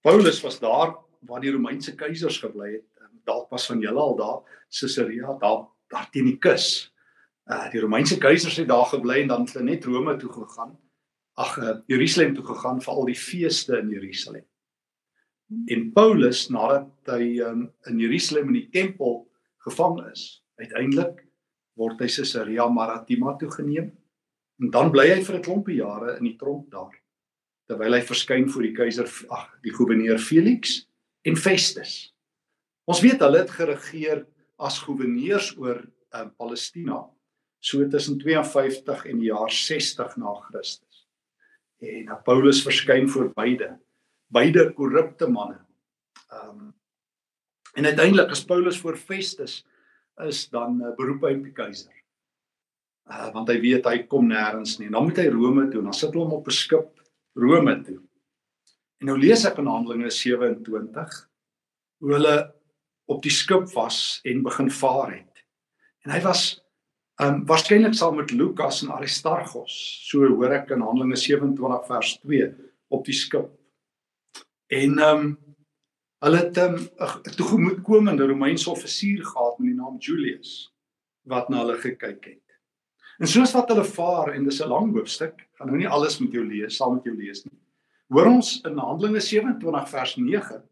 Paulus 0.01 0.41
was 0.41 0.59
daar 0.59 0.95
waar 1.21 1.41
die 1.41 1.51
Romeinse 1.51 1.95
keisers 1.95 2.37
gebly 2.37 2.71
het 2.73 2.97
dalk 3.27 3.51
was 3.51 3.67
van 3.69 3.81
julle 3.83 4.01
al 4.01 4.15
daar 4.19 4.61
Caesarea 4.79 5.37
daar 5.41 5.65
daar 5.91 6.09
teen 6.11 6.27
die 6.27 6.39
kus. 6.43 6.91
Uh 7.47 7.69
die 7.71 7.81
Romeinse 7.83 8.17
keisers 8.19 8.57
het 8.59 8.67
daar 8.67 8.87
gebly 8.91 9.21
en 9.21 9.31
dan 9.31 9.45
het 9.45 9.55
hulle 9.55 9.69
net 9.71 9.85
Rome 9.85 10.17
toe 10.19 10.31
gegaan. 10.33 10.75
Ag 11.37 11.57
uh, 11.57 11.75
Jerusalem 11.87 12.35
toe 12.35 12.45
gegaan 12.45 12.81
vir 12.81 12.93
al 12.93 13.05
die 13.07 13.19
feeste 13.19 13.77
in 13.77 13.91
Jerusalem. 13.93 14.45
En 15.47 15.91
Paulus 15.95 16.47
nadat 16.51 17.13
hy 17.13 17.37
um, 17.45 17.67
in 17.87 18.01
Jerusalem 18.03 18.51
in 18.51 18.59
die 18.59 18.69
tempel 18.73 19.21
gevang 19.63 20.01
is, 20.11 20.43
uiteindelik 20.59 21.23
word 21.79 22.01
hy 22.01 22.09
Caesarea 22.11 22.67
Maritima 22.73 23.35
toe 23.39 23.49
geneem 23.53 23.91
en 24.57 24.71
dan 24.73 24.89
bly 24.91 25.07
hy 25.13 25.21
vir 25.23 25.37
'n 25.37 25.45
klompie 25.45 25.77
jare 25.79 26.17
in 26.17 26.25
die 26.25 26.37
tronk 26.39 26.71
daar 26.73 26.95
terwyl 27.67 27.97
hy 27.97 28.01
verskyn 28.01 28.47
voor 28.49 28.63
die 28.63 28.75
keiser 28.75 29.09
ag 29.29 29.47
die 29.63 29.73
goewerneur 29.75 30.19
Felix 30.23 30.87
en 31.27 31.35
Festus. 31.35 32.13
Ons 32.87 33.03
weet 33.03 33.21
hulle 33.21 33.43
het 33.43 33.51
geregeer 33.51 34.23
as 34.57 34.79
goewerneurs 34.79 35.51
oor 35.59 35.83
um, 36.15 36.29
Palestina 36.39 37.03
so 37.59 37.83
tussen 37.91 38.17
52 38.21 39.05
en 39.11 39.19
die 39.19 39.29
jaar 39.31 39.51
60 39.51 40.15
na 40.21 40.33
Christus. 40.47 41.03
En 41.83 42.13
uh, 42.13 42.21
Paulus 42.23 42.63
verskyn 42.63 43.09
voor 43.11 43.33
beide, 43.35 43.75
beide 44.33 44.71
korrupte 44.73 45.29
manne. 45.29 45.59
Ehm 46.31 46.49
um, 46.49 46.73
en 47.77 47.85
uiteindelik 47.85 48.31
as 48.33 48.45
Paulus 48.45 48.79
voor 48.81 48.97
Festus 48.97 49.59
is 50.25 50.47
dan 50.49 50.79
uh, 50.81 50.95
beroep 50.97 51.27
hy 51.27 51.35
op 51.37 51.43
die 51.45 51.53
keiser. 51.53 51.93
Uh, 53.05 53.29
want 53.35 53.51
hy 53.51 53.59
weet 53.61 53.85
hy 53.85 53.99
kom 54.09 54.25
nêrens 54.31 54.79
nie. 54.81 54.89
Dan 54.89 55.05
moet 55.05 55.19
hy 55.21 55.27
Rome 55.29 55.67
toe 55.69 55.83
en 55.83 55.91
dan 55.91 55.95
sit 55.95 56.09
hulle 56.09 56.25
hom 56.25 56.39
op 56.39 56.47
'n 56.49 56.57
skip 56.57 56.89
Rome 57.37 57.75
toe. 57.85 57.99
En 58.99 59.11
nou 59.11 59.17
lees 59.19 59.45
ek 59.45 59.59
in 59.61 59.69
Handelinge 59.69 60.09
27 60.09 61.17
hoe 62.01 62.13
hulle 62.13 62.37
op 63.07 63.21
die 63.23 63.33
skip 63.33 63.69
was 63.75 64.19
en 64.25 64.41
begin 64.43 64.71
vaar 64.73 65.11
het. 65.13 65.43
En 66.05 66.11
hy 66.11 66.21
was 66.25 66.57
um 67.21 67.43
waarskynlik 67.49 67.95
saam 67.97 68.17
met 68.19 68.31
Lukas 68.31 68.83
en 68.83 68.91
Aristarchus, 68.93 69.73
so 70.09 70.25
hoor 70.25 70.53
ek 70.53 70.73
in 70.75 70.83
Handelinge 70.85 71.17
27 71.17 71.87
vers 71.87 72.17
2 72.25 72.49
op 72.93 73.05
die 73.05 73.15
skip. 73.17 73.47
En 74.67 74.99
um 74.99 75.37
hulle 76.19 76.37
het 76.37 76.57
'n 76.57 76.59
um, 76.59 76.89
toegemoetkomende 77.35 78.25
Romeinse 78.27 78.69
offisier 78.69 79.25
gehad 79.25 79.59
met 79.59 79.67
die 79.67 79.75
naam 79.75 79.97
Julius 79.97 80.73
wat 81.21 81.49
na 81.49 81.57
hulle 81.57 81.77
gekyk 81.77 82.25
het. 82.25 82.47
En 83.17 83.27
soos 83.27 83.51
wat 83.51 83.69
hulle 83.69 83.85
vaar 83.85 84.33
en 84.33 84.43
dis 84.43 84.61
'n 84.61 84.67
lang 84.67 84.93
hoofstuk, 84.93 85.47
gaan 85.53 85.67
nou 85.67 85.77
nie 85.77 85.87
alles 85.87 86.19
met 86.19 86.31
jou 86.31 86.45
lees, 86.45 86.75
saam 86.75 86.93
met 86.93 87.03
jou 87.03 87.15
lees 87.15 87.43
nie. 87.45 87.59
Hoor 88.07 88.25
ons 88.25 88.61
in 88.61 88.77
Handelinge 88.77 89.19
27 89.19 89.89
vers 89.89 90.15
9 90.15 90.63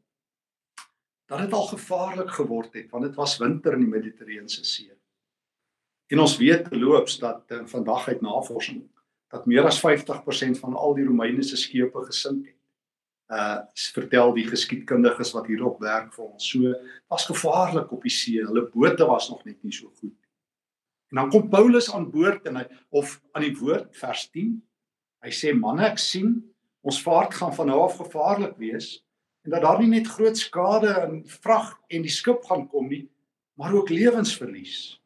dat 1.25 1.39
dit 1.39 1.53
al 1.53 1.67
gevaarlik 1.67 2.29
geword 2.29 2.73
het 2.73 2.91
want 2.91 3.03
dit 3.03 3.15
was 3.15 3.37
winter 3.37 3.73
in 3.73 3.79
die 3.79 3.89
Middellandse 3.89 4.63
See. 4.63 4.91
En 6.07 6.19
ons 6.19 6.37
weet 6.37 6.71
loops 6.71 7.17
dat 7.19 7.43
uh, 7.51 7.65
vandag 7.65 8.07
uit 8.07 8.21
navorsing 8.21 8.83
dat 9.27 9.45
meer 9.45 9.65
as 9.65 9.81
50% 9.81 10.59
van 10.59 10.75
al 10.75 10.93
die 10.93 11.05
Romeinse 11.05 11.57
skepe 11.57 12.05
gesink 12.05 12.45
het. 12.45 12.54
Uh 13.29 13.63
vertel 13.95 14.35
die 14.35 14.45
geskiedkundiges 14.45 15.31
wat 15.33 15.47
hierop 15.49 15.79
werk 15.81 16.13
vir 16.13 16.25
ons. 16.27 16.45
So 16.45 16.75
was 17.09 17.25
gevaarlik 17.25 17.91
op 17.91 18.03
die 18.05 18.13
see. 18.13 18.43
Hulle 18.45 18.67
bote 18.69 19.07
was 19.09 19.29
nog 19.29 19.41
net 19.45 19.57
nie 19.63 19.73
so 19.73 19.89
goed 20.01 20.13
En 21.15 21.21
dan 21.21 21.29
kom 21.29 21.49
Paulus 21.49 21.91
aan 21.93 22.09
boord 22.11 22.45
en 22.45 22.57
hy 22.59 22.65
of 22.89 23.19
aan 23.31 23.45
die 23.45 23.55
woord 23.55 23.93
vers 23.95 24.25
10. 24.33 24.55
Hy 25.23 25.31
sê 25.33 25.53
manne 25.55 25.85
ek 25.87 26.01
sien 26.01 26.33
ons 26.85 26.97
vaart 27.05 27.37
gaan 27.37 27.53
van 27.55 27.69
nou 27.71 27.77
af 27.85 27.95
gevaarlik 28.01 28.57
wees 28.61 28.97
en 29.45 29.53
dat 29.53 29.63
daar 29.63 29.79
nie 29.79 29.91
net 29.93 30.09
groot 30.09 30.37
skade 30.37 30.91
aan 31.03 31.21
vrag 31.39 31.71
en 31.93 32.03
die 32.03 32.11
skip 32.11 32.43
gaan 32.49 32.65
kom 32.67 32.89
nie, 32.89 33.05
maar 33.55 33.73
ook 33.77 33.93
lewensverlies. 33.93 34.97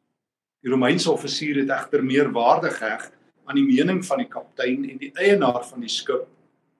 Die 0.64 0.72
Romeinse 0.72 1.12
offisier 1.12 1.60
het 1.60 1.70
egter 1.72 2.02
meer 2.04 2.32
waarde 2.32 2.72
geheg 2.72 3.06
aan 3.46 3.60
die 3.60 3.68
mening 3.68 4.02
van 4.04 4.24
die 4.24 4.28
kaptein 4.32 4.86
en 4.88 4.98
die 5.00 5.12
eienaar 5.14 5.62
van 5.68 5.84
die 5.84 5.92
skip 5.92 6.26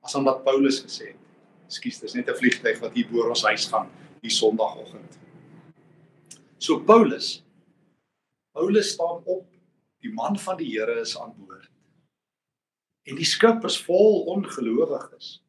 as 0.03 0.17
aan 0.17 0.27
wat 0.27 0.43
Paulus 0.43 0.81
gesê 0.83 1.13
het. 1.13 1.20
Ekskuus, 1.71 2.00
dis 2.03 2.17
net 2.19 2.29
'n 2.29 2.35
vliegtyg 2.35 2.81
wat 2.83 2.95
hier 2.99 3.07
bo 3.09 3.29
ons 3.29 3.47
huis 3.47 3.69
gaan 3.71 3.89
die 4.21 4.31
Sondagoggend. 4.31 5.19
So 6.59 6.81
Paulus 6.83 7.41
Paulus 8.53 8.91
staan 8.91 9.25
op. 9.25 9.47
Die 10.00 10.12
man 10.12 10.39
van 10.39 10.57
die 10.57 10.79
Here 10.79 11.00
is 11.00 11.19
aan 11.19 11.35
boord. 11.39 11.71
En 13.03 13.17
die 13.17 13.25
skip 13.25 13.65
is 13.65 13.79
vol 13.85 14.25
ongelowiges. 14.33 15.43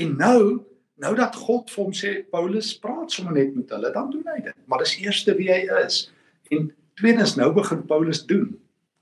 En 0.00 0.16
nou, 0.16 0.64
nou 0.94 1.14
dat 1.16 1.36
God 1.36 1.70
vir 1.70 1.84
hom 1.84 1.94
sê 1.96 2.12
Paulus 2.32 2.72
praat 2.80 3.12
sommer 3.12 3.36
net 3.36 3.54
met 3.56 3.72
hulle, 3.74 3.92
dan 3.92 4.10
doen 4.12 4.28
hy 4.32 4.38
dit. 4.48 4.56
Maar 4.66 4.84
dis 4.84 4.96
eerste 5.04 5.36
wie 5.36 5.50
hy 5.52 5.66
is. 5.82 6.06
En 6.52 6.70
tweedens 7.00 7.36
nou 7.36 7.50
begin 7.56 7.84
Paulus 7.86 8.24
doen. 8.26 8.48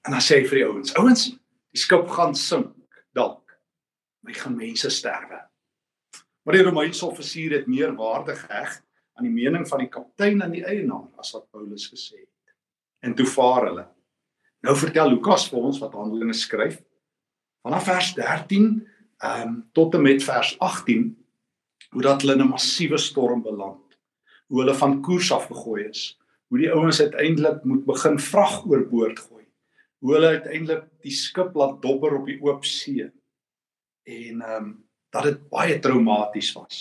En 0.06 0.16
dan 0.16 0.24
sê 0.24 0.40
hy 0.40 0.48
vir 0.50 0.62
die 0.62 0.66
ouens, 0.66 0.94
ouens, 0.98 1.28
die 1.70 1.82
skip 1.82 2.10
gaan 2.10 2.34
sink 2.34 2.74
dalk. 3.14 3.58
My 4.26 4.34
gaan 4.34 4.58
mense 4.58 4.90
sterwe. 4.90 5.38
Maar 6.42 6.56
die 6.56 6.64
Romeinse 6.64 7.06
offisier 7.06 7.52
het 7.58 7.66
meer 7.66 7.94
waarde 7.94 8.34
geheg 8.36 8.80
aan 9.14 9.28
die 9.28 9.34
mening 9.34 9.68
van 9.68 9.78
die 9.78 9.88
kaptein 9.92 10.40
en 10.40 10.52
die 10.54 10.64
eienaar 10.64 11.08
as 11.20 11.32
wat 11.36 11.50
Paulus 11.50 11.88
gesê 11.92 12.22
het 12.22 12.28
en 13.00 13.14
toe 13.16 13.26
vaar 13.26 13.66
hulle. 13.66 13.86
Nou 14.64 14.76
vertel 14.76 15.14
Lukas 15.14 15.46
vir 15.48 15.60
ons 15.70 15.78
wat 15.80 15.96
Handelinge 15.96 16.36
skryf 16.36 16.80
vanaf 17.64 17.86
vers 17.88 18.14
13 18.16 18.70
ehm 19.20 19.48
um, 19.48 19.56
tot 19.76 19.94
en 19.94 20.02
met 20.02 20.22
vers 20.24 20.54
18 20.58 21.08
hoe 21.90 22.02
dat 22.02 22.22
hulle 22.22 22.36
in 22.38 22.42
'n 22.44 22.52
massiewe 22.54 22.98
storm 22.98 23.42
beland. 23.42 23.98
Hoe 24.48 24.60
hulle 24.60 24.74
van 24.74 25.00
koers 25.02 25.32
af 25.32 25.46
gegooi 25.46 25.84
is. 25.84 26.18
Hoe 26.48 26.58
die 26.58 26.72
ouens 26.72 27.00
uiteindelik 27.00 27.64
moet 27.64 27.84
begin 27.84 28.18
vrag 28.18 28.64
oorboord 28.66 29.18
gooi. 29.18 29.44
Hoe 29.98 30.12
hulle 30.14 30.26
uiteindelik 30.26 30.84
die 31.00 31.12
skip 31.12 31.54
laat 31.54 31.82
dobber 31.82 32.18
op 32.18 32.26
die 32.26 32.40
oop 32.42 32.64
see. 32.64 33.10
En 34.02 34.40
ehm 34.40 34.64
um, 34.64 34.88
dat 35.10 35.26
dit 35.26 35.48
baie 35.50 35.78
traumaties 35.78 36.52
was. 36.54 36.76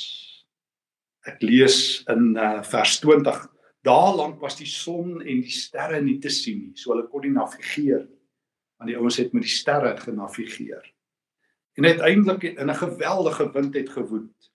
Ek 1.28 1.42
lees 1.42 2.04
in 2.10 2.36
uh, 2.38 2.60
vers 2.64 3.00
20 3.04 3.48
Daar 3.82 4.16
lank 4.16 4.40
was 4.40 4.58
die 4.60 4.68
son 4.68 5.22
en 5.22 5.42
die 5.42 5.56
sterre 5.56 6.02
nie 6.04 6.18
te 6.20 6.30
sien 6.30 6.66
nie, 6.66 6.76
so 6.76 6.92
hulle 6.92 7.08
kon 7.08 7.24
nie 7.24 7.32
navigeer 7.32 8.02
nie. 8.04 8.18
Want 8.80 8.92
die 8.92 8.98
ouens 9.00 9.20
het 9.20 9.34
met 9.36 9.46
die 9.46 9.52
sterre 9.52 9.94
genavigeer. 10.00 10.84
En 11.80 11.86
uiteindelik 11.88 12.44
in 12.44 12.70
'n 12.70 12.76
geweldige 12.76 13.52
wind 13.52 13.74
het 13.74 13.90
gewoed. 13.90 14.52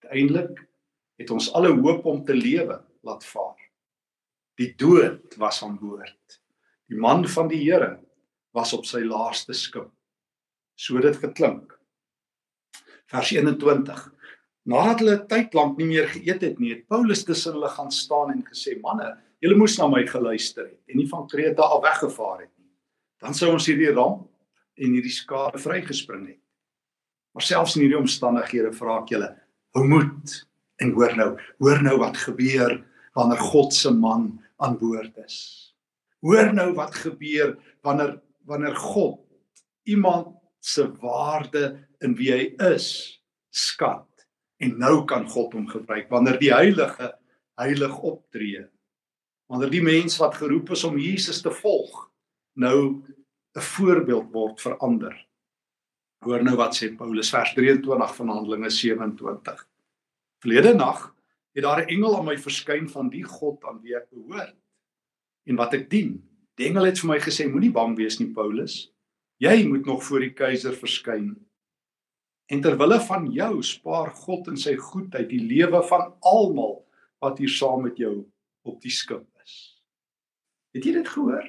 Uiteindelik 0.00 0.68
het 1.16 1.30
ons 1.30 1.52
alle 1.52 1.72
hoop 1.72 2.04
om 2.04 2.24
te 2.24 2.34
lewe 2.34 2.84
laat 3.00 3.24
vaar. 3.24 3.70
Die 4.54 4.74
dood 4.76 5.36
was 5.36 5.62
aan 5.62 5.78
boord. 5.78 6.40
Die 6.88 6.98
man 6.98 7.28
van 7.28 7.48
die 7.48 7.70
Here 7.70 8.00
was 8.50 8.72
op 8.72 8.84
sy 8.84 9.00
laaste 9.00 9.52
skip. 9.52 9.90
So 10.74 11.00
dit 11.00 11.16
geklink. 11.16 11.75
Vers 13.12 13.30
21 13.30 14.04
Nadat 14.66 15.02
hulle 15.02 15.18
tyd 15.30 15.54
lank 15.54 15.76
nie 15.78 15.86
meer 15.92 16.08
geëet 16.10 16.42
het 16.42 16.56
nie, 16.58 16.72
het 16.74 16.88
Paulus 16.90 17.22
tussen 17.24 17.54
hulle 17.54 17.68
gaan 17.70 17.92
staan 17.94 18.32
en 18.32 18.42
gesê: 18.42 18.74
"Manne, 18.82 19.12
julle 19.40 19.58
moes 19.58 19.76
na 19.78 19.86
my 19.86 20.02
geluister 20.08 20.64
het 20.66 20.90
en 20.90 20.98
nie 20.98 21.06
van 21.10 21.28
Kreta 21.30 21.62
af 21.62 21.82
weggevaar 21.84 22.40
het 22.40 22.50
nie. 22.58 22.70
Dan 23.22 23.34
sou 23.34 23.52
ons 23.52 23.66
hierdie 23.68 23.92
ramp 23.92 24.26
en 24.76 24.96
hierdie 24.96 25.12
skade 25.12 25.60
vrygespring 25.62 26.26
het. 26.32 26.42
Maar 27.34 27.46
selfs 27.46 27.76
in 27.76 27.84
hierdie 27.84 28.00
omstandighede 28.00 28.72
vra 28.74 28.98
ek 29.02 29.12
julle: 29.14 29.30
hou 29.76 29.84
moed 29.86 30.34
en 30.82 30.92
hoor 30.96 31.16
nou, 31.16 31.30
hoor 31.62 31.82
nou 31.84 31.96
wat 32.02 32.16
gebeur 32.16 32.80
wanneer 33.16 33.40
God 33.52 33.74
se 33.74 33.92
man 33.92 34.32
aan 34.60 34.78
boord 34.80 35.16
is. 35.24 35.38
Hoor 36.24 36.52
nou 36.56 36.72
wat 36.74 36.94
gebeur 36.94 37.54
wanneer 37.86 38.18
wanneer 38.46 38.76
God 38.78 39.20
iemand 39.84 40.34
se 40.60 40.88
waarde 41.00 41.88
in 42.00 42.14
wie 42.14 42.32
hy 42.32 42.54
is 42.74 43.20
skat 43.50 44.16
En 44.56 44.78
nou 44.80 45.04
kan 45.08 45.26
God 45.28 45.52
hom 45.56 45.68
gebruik 45.68 46.08
wanneer 46.12 46.38
die 46.40 46.52
heilige 46.52 47.12
heilig 47.60 47.98
optree. 47.98 48.64
Wanneer 49.50 49.72
die 49.72 49.84
mens 49.84 50.16
wat 50.20 50.38
geroep 50.40 50.72
is 50.76 50.84
om 50.88 50.98
Jesus 51.00 51.42
te 51.44 51.52
volg 51.52 52.06
nou 52.56 53.04
'n 53.56 53.60
voorbeeld 53.60 54.32
word 54.32 54.60
vir 54.60 54.76
ander. 54.78 55.26
Hoor 56.24 56.42
nou 56.42 56.56
wat 56.56 56.76
sê 56.76 56.96
Paulus 56.96 57.30
vers 57.30 57.52
23 57.54 58.16
van 58.16 58.28
Handelinge 58.28 58.70
27. 58.70 59.68
Verlede 60.40 60.74
nag 60.74 61.14
het 61.54 61.64
daar 61.64 61.84
'n 61.84 61.88
engel 61.88 62.16
aan 62.18 62.24
my 62.24 62.38
verskyn 62.38 62.88
van 62.88 63.08
die 63.08 63.24
God 63.24 63.64
aan 63.64 63.82
wie 63.82 63.96
ek 63.96 64.10
behoort 64.10 64.56
en 65.46 65.56
wat 65.56 65.74
ek 65.74 65.90
dien. 65.90 66.22
Die 66.56 66.66
engel 66.66 66.84
het 66.84 66.98
vir 66.98 67.08
my 67.08 67.18
gesê 67.18 67.48
moenie 67.48 67.72
bang 67.72 67.96
wees 67.96 68.18
nie 68.18 68.32
Paulus. 68.32 68.92
Jy 69.42 69.66
moet 69.68 69.86
nog 69.86 70.04
voor 70.04 70.24
die 70.24 70.34
keiser 70.36 70.76
verskyn 70.76 71.34
En 72.46 72.62
ter 72.62 72.76
wille 72.78 72.98
van 73.08 73.26
jou 73.34 73.54
spaar 73.66 74.12
God 74.22 74.52
in 74.52 74.58
sy 74.60 74.76
goedheid 74.78 75.26
die 75.32 75.42
lewe 75.42 75.80
van 75.88 76.12
almal 76.26 76.78
wat 77.22 77.40
hier 77.42 77.50
saam 77.50 77.82
met 77.88 77.98
jou 77.98 78.20
op 78.66 78.78
die 78.84 78.92
skip 78.94 79.26
is. 79.42 79.56
Het 80.76 80.86
jy 80.86 80.92
dit 81.00 81.10
gehoor? 81.10 81.48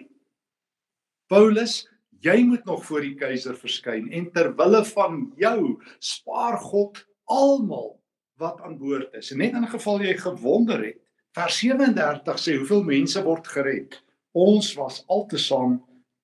Paulus, 1.29 1.83
jy 2.23 2.39
moet 2.47 2.65
nog 2.65 2.81
voor 2.87 3.05
die 3.05 3.13
keiser 3.19 3.57
verskyn 3.59 4.07
en 4.15 4.29
ter 4.33 4.49
wille 4.57 4.81
van 4.89 5.21
jou 5.37 5.75
spaar 6.01 6.57
God 6.63 7.03
almal 7.29 7.99
wat 8.41 8.63
aan 8.65 8.79
boord 8.81 9.13
is. 9.17 9.29
En 9.33 9.43
net 9.43 9.53
in 9.57 9.69
geval 9.69 10.01
jy 10.01 10.15
gewonder 10.17 10.81
het, 10.81 11.01
vers 11.37 11.59
37 11.61 12.41
sê 12.41 12.57
hoeveel 12.57 12.85
mense 12.87 13.21
word 13.25 13.49
gered. 13.53 13.99
Ons 14.33 14.71
was 14.79 15.03
altesaam 15.13 15.77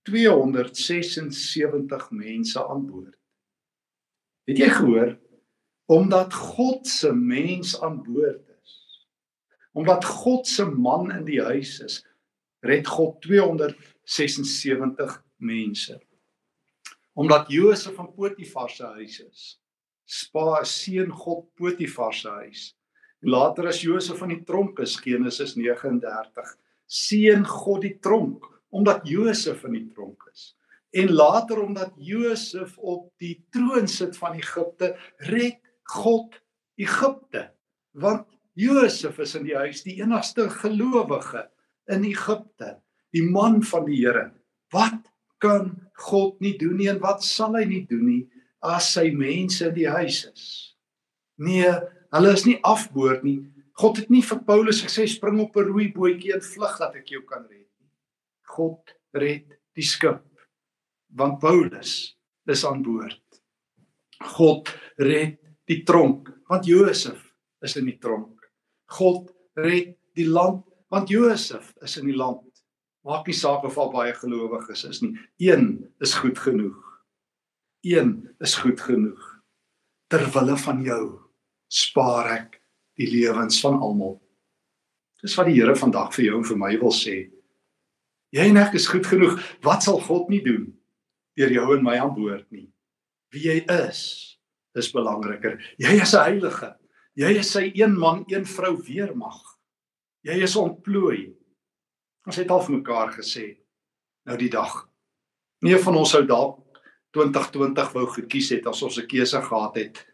276 0.03 2.11
mense 2.11 2.67
aan 2.67 2.85
boord. 2.87 3.17
Het 4.47 4.57
jy 4.59 4.69
gehoor 4.69 5.21
omdat 5.91 6.33
God 6.33 6.87
se 6.87 7.13
mens 7.13 7.81
aan 7.83 8.03
boord 8.03 8.47
is. 8.63 9.07
Omdat 9.75 10.05
God 10.05 10.47
se 10.47 10.65
man 10.65 11.11
in 11.11 11.25
die 11.27 11.41
huis 11.43 11.79
is, 11.83 12.05
red 12.63 12.87
God 12.87 13.19
276 13.21 15.19
mense. 15.43 15.99
Omdat 17.13 17.51
Josef 17.51 17.95
van 17.99 18.13
Potifar 18.15 18.69
se 18.71 18.85
huis 18.95 19.19
is, 19.19 19.59
spa 20.07 20.63
seën 20.63 21.11
God 21.11 21.51
Potifar 21.59 22.15
se 22.15 22.29
huis. 22.29 22.75
Later 23.19 23.67
as 23.67 23.81
Josef 23.83 24.17
van 24.23 24.31
die 24.33 24.43
tronk 24.47 24.79
is, 24.83 24.95
Genesis 25.03 25.55
39, 25.59 26.55
seën 26.87 27.45
God 27.47 27.81
die 27.85 27.99
tronk 27.99 28.52
omdat 28.73 29.05
Josef 29.07 29.63
in 29.67 29.77
die 29.77 29.87
tronk 29.93 30.25
is. 30.31 30.53
En 30.93 31.13
later 31.13 31.61
omdat 31.61 31.93
Josef 31.97 32.77
op 32.77 33.09
die 33.21 33.35
troon 33.53 33.87
sit 33.89 34.17
van 34.17 34.37
Egipte, 34.37 34.93
red 35.29 35.59
God 35.93 36.37
Egipte. 36.81 37.51
Want 37.97 38.27
Josef 38.57 39.19
is 39.21 39.33
in 39.37 39.47
die 39.47 39.57
huis 39.57 39.81
die 39.85 39.99
enigste 40.01 40.47
gelowige 40.49 41.47
in 41.93 42.05
Egipte, 42.05 42.77
die 43.13 43.25
man 43.25 43.61
van 43.65 43.87
die 43.89 43.99
Here. 44.01 44.29
Wat 44.73 45.01
kan 45.43 45.73
God 46.05 46.39
nie 46.41 46.55
doen 46.57 46.77
nie 46.79 46.89
en 46.89 47.01
wat 47.03 47.25
sal 47.25 47.57
hy 47.57 47.65
nie 47.69 47.83
doen 47.89 48.05
nie 48.07 48.21
as 48.63 48.93
sy 48.95 49.09
mense 49.13 49.67
in 49.67 49.75
die 49.75 49.89
huis 49.89 50.23
is? 50.29 50.45
Nee, 51.41 51.69
hulle 52.13 52.33
is 52.37 52.45
nie 52.47 52.59
afboord 52.65 53.25
nie. 53.25 53.41
God 53.81 53.97
het 54.01 54.13
nie 54.13 54.21
vir 54.25 54.41
Paulus 54.45 54.83
gesê 54.85 55.07
spring 55.09 55.41
op 55.41 55.57
'n 55.57 55.69
rooi 55.69 55.91
bootjie 55.93 56.33
en 56.33 56.41
vlug 56.41 56.77
dat 56.77 56.95
ek 56.95 57.09
jou 57.09 57.21
kan 57.25 57.45
red. 57.49 57.62
God 58.53 58.93
red 59.17 59.57
die 59.73 59.85
skip 59.85 60.21
want 61.17 61.39
Paulus 61.41 62.15
is 62.49 62.63
aan 62.65 62.81
boord. 62.85 63.21
God 64.37 64.69
red 65.01 65.37
die 65.69 65.81
tronk 65.85 66.29
want 66.49 66.67
Josef 66.69 67.21
is 67.63 67.77
in 67.79 67.89
die 67.89 67.99
tronk. 68.01 68.33
God 68.97 69.31
red 69.57 69.95
die 70.17 70.27
land 70.29 70.65
want 70.93 71.09
Josef 71.09 71.73
is 71.81 71.97
in 72.01 72.09
die 72.11 72.17
land. 72.17 72.45
Maak 73.03 73.27
nie 73.27 73.35
saak 73.35 73.65
of 73.67 73.77
al 73.81 73.91
baie 73.91 74.13
gelowiges 74.15 74.85
is 74.87 75.01
nie. 75.03 75.15
Een 75.41 75.83
is 76.01 76.15
goed 76.21 76.39
genoeg. 76.39 76.77
Een 77.83 78.13
is 78.39 78.55
goed 78.61 78.79
genoeg. 78.79 79.23
Ter 80.07 80.23
wille 80.35 80.55
van 80.61 80.83
jou 80.85 81.03
spaar 81.73 82.29
ek 82.37 82.59
die 82.99 83.09
lewens 83.09 83.59
van 83.63 83.79
almal. 83.81 84.19
Dis 85.23 85.35
wat 85.39 85.49
die 85.49 85.57
Here 85.57 85.75
vandag 85.75 86.13
vir 86.15 86.29
jou 86.29 86.37
en 86.39 86.47
vir 86.47 86.59
my 86.59 86.75
wil 86.79 86.93
sê. 86.95 87.17
Jy 88.33 88.47
en 88.49 88.57
ek 88.57 88.77
is 88.79 88.89
goed 88.89 89.05
genoeg. 89.05 89.37
Wat 89.65 89.85
sal 89.85 89.99
God 90.01 90.31
nie 90.33 90.41
doen 90.45 90.71
deur 91.37 91.49
jou 91.53 91.65
en 91.75 91.83
my 91.85 91.97
aan 91.97 92.13
boord 92.13 92.45
nie? 92.53 92.67
Wie 93.33 93.45
jy 93.45 93.59
is, 93.89 94.01
is 94.77 94.91
belangriker. 94.93 95.59
Jy 95.81 95.93
is 96.01 96.13
'n 96.13 96.25
heilige. 96.25 96.75
Jy 97.15 97.29
is 97.39 97.51
sy 97.53 97.71
een 97.73 97.93
man, 97.97 98.23
een 98.27 98.45
vrou 98.45 98.77
weermag. 98.81 99.41
Jy 100.25 100.43
is 100.43 100.55
ontplooi. 100.55 101.33
Ons 102.25 102.37
het 102.37 102.49
al 102.49 102.61
vir 102.61 102.75
mekaar 102.77 103.13
gesê 103.13 103.57
nou 104.25 104.37
die 104.37 104.49
dag. 104.49 104.89
Nie 105.61 105.77
van 105.77 105.95
ons 105.95 106.09
sou 106.09 106.25
dalk 106.25 106.79
2020 107.11 107.93
wou 107.93 108.07
gekies 108.07 108.49
het 108.49 108.67
as 108.67 108.81
ons 108.81 108.97
'n 108.97 109.07
keuse 109.07 109.41
gehad 109.41 109.75
het 109.75 110.07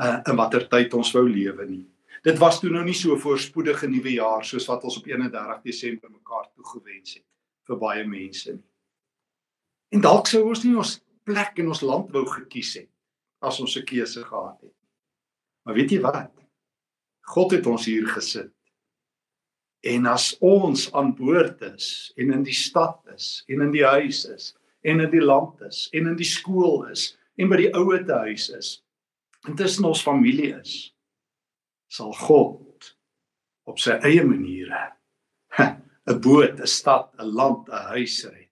uh, 0.00 0.20
in 0.26 0.36
watter 0.36 0.68
tyd 0.68 0.94
ons 0.94 1.12
wou 1.12 1.28
lewe 1.28 1.66
nie. 1.66 1.86
Dit 2.24 2.38
was 2.38 2.60
toe 2.60 2.70
nou 2.70 2.84
nie 2.84 2.94
so 2.94 3.16
voorspoedige 3.16 3.88
nuwe 3.88 4.12
jaar 4.12 4.44
soos 4.44 4.66
wat 4.66 4.84
ons 4.84 4.96
op 4.96 5.06
31 5.06 5.62
Desember 5.62 6.10
mekaar 6.10 6.48
toegewens 6.54 7.14
het 7.14 7.35
vir 7.66 7.78
baie 7.80 8.06
mense 8.06 8.52
nie. 8.52 8.64
En 9.94 10.02
dalk 10.02 10.26
sou 10.30 10.42
ons 10.50 10.64
nie 10.64 10.74
ons 10.76 10.96
plek 11.26 11.58
in 11.62 11.70
ons 11.70 11.82
land 11.82 12.10
wou 12.14 12.24
gekies 12.30 12.74
het 12.80 12.90
as 13.46 13.60
ons 13.60 13.76
'n 13.76 13.84
keuse 13.86 14.24
gehad 14.24 14.60
het. 14.62 14.74
Maar 15.64 15.74
weet 15.74 15.90
jy 15.90 16.00
wat? 16.00 16.32
God 17.26 17.50
het 17.50 17.66
ons 17.66 17.86
hier 17.86 18.06
gesit. 18.06 18.52
En 19.82 20.06
as 20.06 20.36
ons 20.40 20.92
aan 20.92 21.14
boord 21.14 21.62
is 21.62 22.12
en 22.16 22.32
in 22.32 22.42
die 22.42 22.54
stad 22.54 23.00
is 23.14 23.44
en 23.48 23.60
in 23.60 23.70
die 23.70 23.84
huis 23.84 24.24
is 24.24 24.54
en 24.82 25.00
in 25.00 25.10
die 25.10 25.24
land 25.24 25.60
is 25.60 25.88
en 25.92 26.06
in 26.06 26.16
die 26.16 26.28
skool 26.28 26.86
is 26.90 27.16
en 27.36 27.48
by 27.48 27.56
die 27.56 27.72
ouete 27.74 28.12
huis 28.26 28.48
is 28.50 28.82
en 29.46 29.56
tussen 29.56 29.84
ons 29.84 30.02
familie 30.02 30.54
is 30.60 30.94
sal 31.86 32.12
God 32.12 32.94
op 33.66 33.78
sy 33.78 33.98
eie 34.06 34.24
maniere 34.26 34.96
'n 36.06 36.20
boot, 36.20 36.60
'n 36.60 36.66
stad, 36.66 37.10
'n 37.18 37.34
land, 37.34 37.68
'n 37.68 37.88
huis 37.92 38.24
red. 38.24 38.50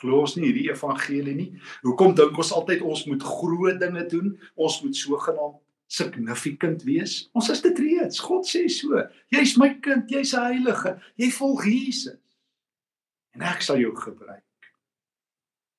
Glo 0.00 0.20
ons 0.24 0.36
nie 0.36 0.48
hierdie 0.48 0.70
evangelie 0.72 1.34
nie? 1.34 1.50
Hoekom 1.84 2.14
dink 2.16 2.38
ons 2.38 2.52
altyd 2.56 2.80
ons 2.82 3.04
moet 3.06 3.22
groot 3.22 3.80
dinge 3.80 4.06
doen? 4.08 4.30
Ons 4.56 4.80
moet 4.82 4.96
sogenaamd 4.96 5.60
significant 5.90 6.84
wees. 6.86 7.28
Ons 7.34 7.50
is 7.50 7.60
dit 7.60 7.78
reeds. 7.78 8.22
God 8.22 8.46
sê 8.46 8.64
so. 8.70 9.02
Jy's 9.34 9.56
my 9.58 9.74
kind, 9.82 10.08
jy's 10.08 10.32
'n 10.34 10.46
heilige. 10.46 11.00
Jy 11.16 11.30
volg 11.30 11.64
Jesus. 11.64 12.18
En 13.34 13.42
ek 13.42 13.62
sal 13.62 13.78
jou 13.78 13.94
gebruik. 13.94 14.42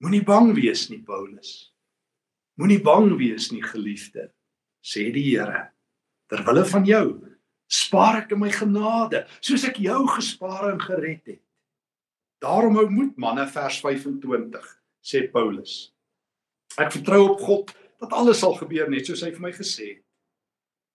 Moenie 0.03 0.23
bang 0.23 0.53
wees 0.53 0.89
nie, 0.89 1.01
Paulus. 1.01 1.73
Moenie 2.59 2.81
bang 2.83 3.17
wees 3.17 3.51
nie, 3.51 3.61
geliefde, 3.61 4.31
sê 4.83 5.11
die 5.11 5.23
Here. 5.23 5.71
Ter 6.27 6.43
wille 6.43 6.65
van 6.65 6.85
jou 6.85 7.30
spaar 7.71 8.23
ek 8.23 8.33
in 8.35 8.41
my 8.43 8.51
genade, 8.51 9.23
soos 9.39 9.63
ek 9.67 9.79
jou 9.79 10.01
gespaar 10.17 10.73
en 10.73 10.81
gered 10.83 11.23
het. 11.29 11.43
Daarom 12.43 12.75
hou 12.79 12.87
moed 12.89 13.17
manne 13.21 13.45
vers 13.53 13.77
25 13.83 14.67
sê 15.05 15.23
Paulus. 15.31 15.93
Ek 16.81 16.91
vertrou 16.93 17.21
op 17.29 17.43
God 17.45 17.71
dat 18.01 18.13
alles 18.17 18.41
sal 18.41 18.57
gebeur 18.57 18.89
net 18.89 19.07
soos 19.07 19.23
hy 19.23 19.31
vir 19.31 19.45
my 19.45 19.53
gesê 19.55 19.95
het. 19.95 20.05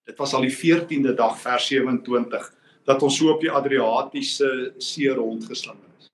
Dit 0.06 0.20
was 0.20 0.34
al 0.36 0.46
die 0.46 0.54
14de 0.54 1.16
dag 1.18 1.38
vers 1.42 1.66
27 1.70 2.52
dat 2.86 3.02
ons 3.02 3.16
so 3.18 3.32
op 3.32 3.40
die 3.42 3.50
Adriatiese 3.50 4.76
see 4.82 5.10
rondgeslinger 5.10 5.90
is. 5.98 6.10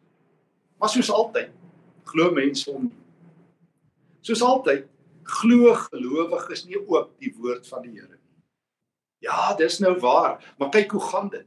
Maar 0.80 0.92
soos 0.92 1.12
altyd 1.12 1.52
glo 2.12 2.32
mense 2.36 2.70
om 2.72 2.88
soos 4.24 4.42
altyd 4.44 4.86
glo 5.40 5.74
gelowiges 5.88 6.66
nie 6.68 6.78
ook 6.80 7.12
die 7.20 7.32
woord 7.36 7.68
van 7.68 7.84
die 7.86 7.96
Here. 7.98 8.21
Ja, 9.22 9.54
dis 9.58 9.78
nou 9.78 9.94
waar, 10.02 10.42
maar 10.58 10.72
kyk 10.74 10.96
hoe 10.96 11.04
gaan 11.12 11.30
dit. 11.30 11.46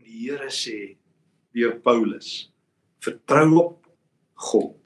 Die 0.00 0.30
Here 0.30 0.48
sê 0.48 0.96
deur 1.52 1.76
Paulus: 1.84 2.48
Vertrou 3.04 3.50
op 3.60 3.86
God 4.48 4.76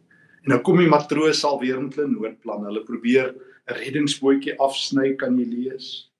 En 0.40 0.54
nou 0.54 0.60
kom 0.64 0.80
die 0.80 0.88
matroos 0.88 1.42
al 1.44 1.58
weer 1.60 1.80
met 1.82 1.96
hulle 1.98 2.14
noodplan. 2.14 2.64
Hulle 2.68 2.84
probeer 2.86 3.34
'n 3.34 3.76
reddingsbootjie 3.76 4.56
afsny, 4.58 5.14
kan 5.16 5.36
jy 5.38 5.46
lees? 5.46 6.10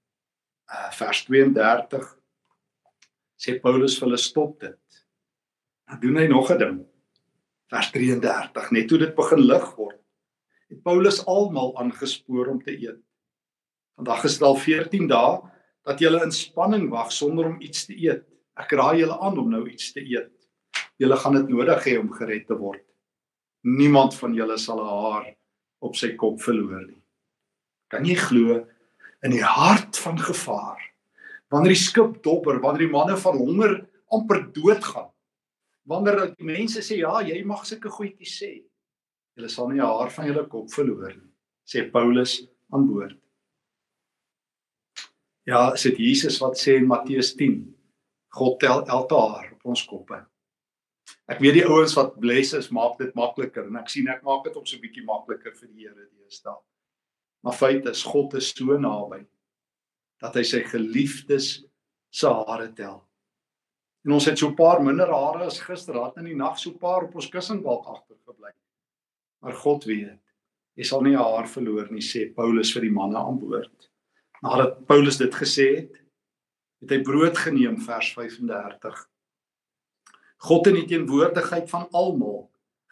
Uh 0.69 0.91
vers 0.93 1.25
32 1.25 2.05
sê 3.41 3.57
Paulus 3.61 3.97
vir 3.99 4.09
hulle 4.09 4.21
stop 4.21 4.61
dit. 4.61 5.03
Dan 5.89 6.01
doen 6.01 6.17
hy 6.17 6.27
nog 6.29 6.51
'n 6.53 6.59
ding. 6.59 6.79
Vers 7.71 7.91
33, 7.91 8.71
net 8.71 8.89
toe 8.89 8.99
dit 8.99 9.15
begin 9.15 9.41
lig 9.47 9.77
word, 9.77 10.01
het 10.69 10.83
Paulus 10.83 11.25
almal 11.27 11.79
aangespoor 11.79 12.49
om 12.49 12.63
te 12.63 12.73
eet. 12.73 13.01
Vandag 14.01 14.25
is 14.25 14.39
dit 14.41 14.49
al 14.49 14.57
14 14.57 15.09
dae 15.13 15.33
dat 15.85 16.01
julle 16.01 16.25
in 16.25 16.33
spanning 16.33 16.89
wag 16.91 17.13
sonder 17.13 17.53
om 17.53 17.61
iets 17.61 17.85
te 17.85 17.97
eet. 17.97 18.25
Ek 18.57 18.73
raai 18.73 19.01
julle 19.05 19.17
aan 19.21 19.37
om 19.39 19.51
nou 19.53 19.67
iets 19.69 19.93
te 19.93 20.01
eet. 20.01 20.33
Julle 21.01 21.17
gaan 21.17 21.37
dit 21.37 21.53
nodig 21.53 21.85
hê 21.85 21.99
om 22.01 22.09
gered 22.13 22.47
te 22.49 22.57
word 22.57 22.85
niemand 23.63 24.15
van 24.17 24.35
julle 24.35 24.57
sal 24.59 24.81
'n 24.81 24.89
haar 24.89 25.37
op 25.81 25.97
sy 25.97 26.17
kop 26.17 26.41
verloor 26.41 26.87
nie. 26.87 27.03
Kan 27.91 28.05
jy 28.05 28.15
glo 28.15 28.67
in 29.23 29.31
die 29.31 29.45
hart 29.45 29.97
van 29.97 30.19
gevaar? 30.19 30.81
Wanneer 31.51 31.75
die 31.75 31.85
skip 31.85 32.23
dopper, 32.23 32.61
wanneer 32.61 32.87
die 32.87 32.93
manne 32.93 33.17
van 33.17 33.37
honger 33.37 33.89
amper 34.13 34.53
doodgaan. 34.53 35.11
Wanneer 35.85 36.35
die 36.37 36.45
mense 36.45 36.81
sê 36.81 36.99
ja, 36.99 37.21
jy 37.21 37.45
mag 37.45 37.67
sulke 37.67 37.91
goedjies 37.91 38.43
sê. 38.43 38.63
Julle 39.37 39.49
sal 39.49 39.69
nie 39.69 39.81
'n 39.81 39.87
haar 39.87 40.11
van 40.11 40.27
julle 40.27 40.49
kop 40.49 40.71
verloor 40.71 41.15
nie, 41.15 41.33
sê 41.67 41.91
Paulus 41.91 42.47
aan 42.73 42.87
boord. 42.87 43.17
Ja, 45.51 45.73
is 45.75 45.83
dit 45.83 45.99
Jesus 45.99 46.37
wat 46.39 46.59
sê 46.61 46.77
in 46.79 46.87
Matteus 46.87 47.33
10, 47.35 47.63
God 48.39 48.61
tel 48.63 48.85
elke 48.87 49.19
haar 49.19 49.49
op 49.57 49.73
ons 49.73 49.81
koppe. 49.89 50.21
Ek 51.31 51.41
weet 51.43 51.57
die 51.57 51.65
ouens 51.67 51.97
wat 51.99 52.21
bless 52.23 52.55
is 52.55 52.69
maak 52.75 53.01
dit 53.01 53.11
makliker 53.19 53.67
en 53.67 53.81
ek 53.81 53.91
sien 53.91 54.07
ek 54.13 54.23
maak 54.27 54.45
dit 54.47 54.55
op 54.55 54.69
so 54.69 54.77
'n 54.77 54.85
bietjie 54.85 55.03
makliker 55.09 55.51
vir 55.57 55.69
die 55.73 55.89
Here 55.89 56.07
deesdae. 56.07 56.55
Maar 57.43 57.59
feit 57.59 57.87
is 57.87 58.05
God 58.05 58.35
is 58.35 58.53
so 58.55 58.79
naby 58.79 59.27
dat 60.21 60.37
hy 60.37 60.43
sy 60.43 60.63
geliefdes 60.63 61.65
se 62.13 62.29
hare 62.29 62.71
tel. 62.73 63.03
En 64.07 64.13
ons 64.13 64.25
het 64.25 64.39
so 64.39 64.49
'n 64.49 64.57
paar 64.57 64.81
minder 64.81 65.11
hare 65.11 65.47
as 65.47 65.59
gister, 65.59 65.95
raat 65.95 66.17
in 66.19 66.27
die 66.27 66.37
nag 66.37 66.59
so 66.59 66.71
'n 66.71 66.79
paar 66.79 67.05
op 67.05 67.15
ons 67.15 67.29
kussingbalk 67.29 67.87
agtergebly. 67.87 68.53
Maar 69.43 69.55
God 69.55 69.85
weet, 69.85 70.23
jy 70.77 70.85
sal 70.85 71.03
nie 71.03 71.17
'n 71.17 71.19
haar 71.19 71.49
verloor 71.49 71.91
nie, 71.91 72.03
sê 72.03 72.33
Paulus 72.35 72.73
vir 72.73 72.83
die 72.83 72.95
manne 72.95 73.19
aan 73.19 73.39
boord. 73.39 73.90
Nadat 74.41 74.87
Paulus 74.89 75.21
dit 75.21 75.35
gesê 75.37 75.69
het, 75.77 75.97
het 76.81 76.95
hy 76.97 77.01
brood 77.05 77.37
geneem 77.37 77.77
vers 77.85 78.13
35 78.17 79.07
God 80.41 80.71
in 80.71 80.79
die 80.79 80.87
teenwoordigheid 80.89 81.69
van 81.69 81.85
almal 81.93 82.47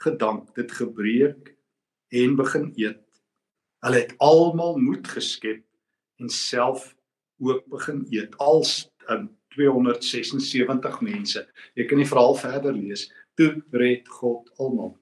gedank, 0.05 0.51
dit 0.55 0.73
gebreek 0.77 1.55
en 2.13 2.37
begin 2.37 2.67
eet. 2.77 3.01
Hulle 3.85 4.03
het 4.03 4.13
almal 4.21 4.77
moed 4.83 5.09
geskep 5.09 5.65
en 6.21 6.29
self 6.29 6.91
ook 7.41 7.65
begin 7.73 8.05
eet. 8.11 8.37
Als 8.37 8.91
in 9.09 9.31
276 9.57 11.01
mense. 11.01 11.47
Jy 11.75 11.87
kan 11.89 12.03
die 12.03 12.09
verhaal 12.11 12.37
verder 12.37 12.77
lees. 12.77 13.07
Toe 13.39 13.55
red 13.73 14.09
God 14.19 14.51
almal. 14.61 14.93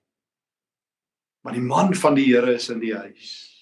Maar 1.43 1.59
die 1.59 1.67
man 1.67 1.95
van 1.99 2.15
die 2.15 2.29
Here 2.31 2.55
is 2.55 2.71
in 2.71 2.79
die 2.83 2.95
huis. 2.95 3.56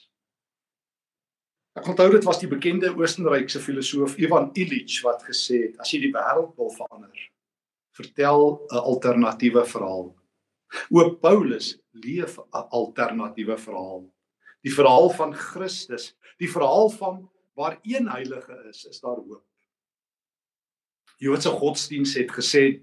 Ek 1.74 1.88
onthou 1.90 2.06
dit 2.12 2.22
was 2.22 2.38
die 2.38 2.46
bekende 2.46 2.92
Oostenrykse 2.94 3.58
filosoof 3.58 4.12
Ivan 4.22 4.52
Illich 4.54 5.00
wat 5.02 5.24
gesê 5.26 5.64
het 5.64 5.80
as 5.82 5.90
jy 5.90 6.04
die 6.04 6.12
wêreld 6.14 6.52
wil 6.60 6.70
verander, 6.70 7.24
vertel 7.98 8.44
'n 8.70 8.82
alternatiewe 8.90 9.64
verhaal. 9.66 10.12
O 10.94 11.10
Paulus 11.18 11.74
leef 11.92 12.38
'n 12.38 12.68
alternatiewe 12.70 13.56
verhaal. 13.58 14.04
Die 14.62 14.74
verhaal 14.74 15.10
van 15.10 15.34
Christus, 15.34 16.14
die 16.38 16.50
verhaal 16.50 16.90
van 16.90 17.28
waar 17.54 17.78
een 17.82 18.08
heilige 18.08 18.54
is, 18.70 18.84
is 18.84 19.00
daar 19.00 19.18
hoop. 19.18 19.44
Joodse 21.18 21.50
godsdiens 21.50 22.14
het 22.14 22.30
gesê 22.30 22.82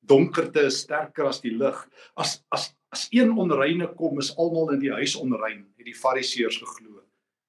donkerte 0.00 0.66
is 0.66 0.80
sterker 0.82 1.26
as 1.26 1.40
die 1.40 1.54
lig. 1.54 1.88
As 2.16 2.42
as 2.50 2.74
as 2.90 3.06
een 3.10 3.30
onreine 3.38 3.86
kom, 3.94 4.18
is 4.18 4.36
almal 4.36 4.72
in 4.72 4.80
die 4.80 4.92
huis 4.92 5.16
onrein, 5.16 5.64
het 5.76 5.86
die 5.86 5.96
Fariseërs 5.96 6.58
geglo. 6.58 7.01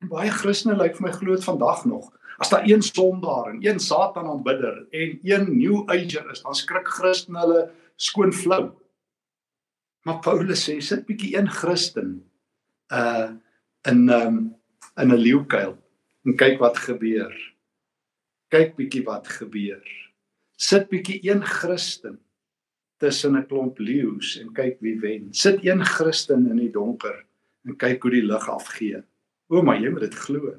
Baie 0.09 0.31
Christene 0.31 0.75
lyk 0.77 0.97
vir 0.97 1.07
my 1.07 1.13
glo 1.15 1.35
dit 1.35 1.45
vandag 1.45 1.85
nog. 1.85 2.11
As 2.41 2.49
daar 2.49 2.65
een 2.67 2.81
sondaar 2.81 3.53
en 3.53 3.59
een 3.61 3.79
Satan 3.79 4.27
aanbidder 4.27 4.87
en 4.91 5.19
een 5.23 5.45
new 5.57 5.83
ager 5.89 6.31
is, 6.31 6.41
dan 6.41 6.55
skrik 6.55 6.87
Christen 6.87 7.37
hulle 7.39 7.71
skoon 7.95 8.33
flou. 8.33 8.71
Maar 10.03 10.19
Paulus 10.19 10.65
sê 10.67 10.79
sit 10.83 11.05
bietjie 11.07 11.37
een 11.37 11.49
Christen 11.49 12.23
uh 12.91 13.31
in 13.87 14.09
um 14.09 14.55
in 14.95 15.11
'n 15.11 15.19
leeukuil 15.19 15.77
en 16.25 16.35
kyk 16.35 16.59
wat 16.59 16.77
gebeur. 16.77 17.33
Kyk 18.49 18.75
bietjie 18.75 19.03
wat 19.03 19.27
gebeur. 19.27 19.83
Sit 20.55 20.89
bietjie 20.89 21.19
een 21.23 21.43
Christen 21.43 22.19
tussen 22.97 23.35
'n 23.35 23.47
klomp 23.47 23.79
leeu's 23.79 24.37
en 24.39 24.53
kyk 24.53 24.79
wie 24.79 24.99
wen. 24.99 25.33
Sit 25.33 25.65
een 25.65 25.85
Christen 25.85 26.49
in 26.49 26.57
die 26.57 26.71
donker 26.71 27.25
en 27.65 27.75
kyk 27.75 28.01
hoe 28.01 28.11
die 28.11 28.25
lig 28.25 28.49
afgee. 28.49 29.03
O, 29.51 29.61
maar 29.61 29.81
jy 29.81 29.91
moet 29.93 30.07
dit 30.07 30.15
glo. 30.25 30.53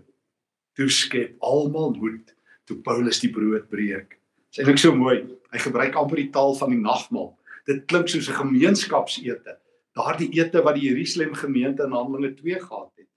Toe 0.75 0.89
skep 0.91 1.37
almal 1.45 1.95
moed 1.97 2.35
toe 2.69 2.79
Paulus 2.81 3.21
die 3.21 3.31
brood 3.33 3.69
breek. 3.69 4.17
Dit 4.17 4.57
is 4.57 4.63
eintlik 4.63 4.81
so 4.81 4.95
mooi. 4.97 5.19
Hy 5.53 5.61
gebruik 5.61 5.97
amper 6.01 6.23
die 6.23 6.31
taal 6.35 6.55
van 6.59 6.73
die 6.73 6.81
nagmaal. 6.81 7.35
Dit 7.69 7.85
klink 7.91 8.09
soos 8.09 8.29
'n 8.29 8.41
gemeenskapsete. 8.41 9.59
Daardie 9.95 10.31
ete 10.33 10.63
wat 10.63 10.75
die 10.75 10.89
Jerusalem 10.89 11.35
gemeente 11.35 11.85
in 11.85 11.93
Handelinge 11.93 12.35
2 12.35 12.61
gehad 12.61 12.93
het. 12.97 13.09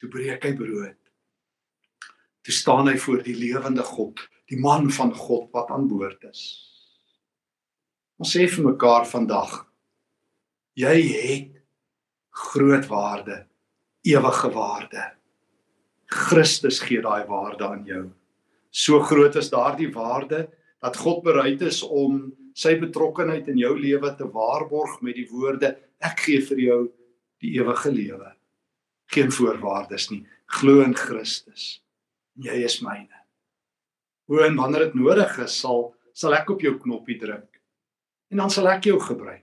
Toe 0.00 0.08
breek 0.08 0.42
hy 0.44 0.52
brood. 0.54 0.98
Toe 2.42 2.54
staan 2.54 2.88
hy 2.88 2.96
voor 2.98 3.22
die 3.22 3.36
lewende 3.36 3.82
God, 3.82 4.20
die 4.48 4.58
man 4.60 4.90
van 4.90 5.14
God 5.14 5.52
wat 5.52 5.70
aan 5.70 5.88
boord 5.88 6.24
is. 6.24 6.42
Ons 8.18 8.36
sê 8.36 8.48
vir 8.48 8.64
mekaar 8.64 9.06
vandag 9.06 9.64
jy 10.74 10.96
het 11.06 11.50
groot 12.34 12.86
waarde, 12.90 13.46
ewige 14.04 14.50
waarde. 14.52 15.04
Christus 16.12 16.80
gee 16.84 17.00
daai 17.02 17.24
waarde 17.28 17.66
aan 17.66 17.84
jou. 17.88 18.04
So 18.70 19.00
groot 19.00 19.36
is 19.40 19.50
daardie 19.52 19.90
waarde 19.94 20.46
dat 20.84 20.98
God 21.00 21.22
bereid 21.24 21.62
is 21.64 21.80
om 21.82 22.28
sy 22.54 22.76
betrokkeheid 22.78 23.48
in 23.50 23.58
jou 23.58 23.72
lewe 23.78 24.12
te 24.18 24.26
waarborg 24.30 25.00
met 25.02 25.16
die 25.18 25.26
woorde 25.30 25.74
ek 26.04 26.26
gee 26.26 26.42
vir 26.44 26.60
jou 26.60 26.80
die 27.42 27.54
ewige 27.58 27.90
lewe. 27.92 28.30
Geen 29.14 29.32
voorwaardes 29.32 30.10
nie. 30.12 30.22
Glo 30.60 30.84
in 30.84 30.94
Christus. 30.96 31.80
Jy 32.40 32.64
is 32.66 32.80
myne. 32.84 33.24
Hoe 34.28 34.44
en 34.46 34.56
wanneer 34.58 34.88
dit 34.88 34.98
nodig 35.00 35.38
is, 35.44 35.56
sal 35.60 35.92
sal 36.14 36.36
ek 36.36 36.52
op 36.54 36.60
jou 36.62 36.76
knoppie 36.78 37.16
druk 37.18 37.58
en 38.30 38.38
dan 38.38 38.50
sal 38.50 38.68
ek 38.70 38.86
jou 38.86 39.00
gebruik. 39.02 39.42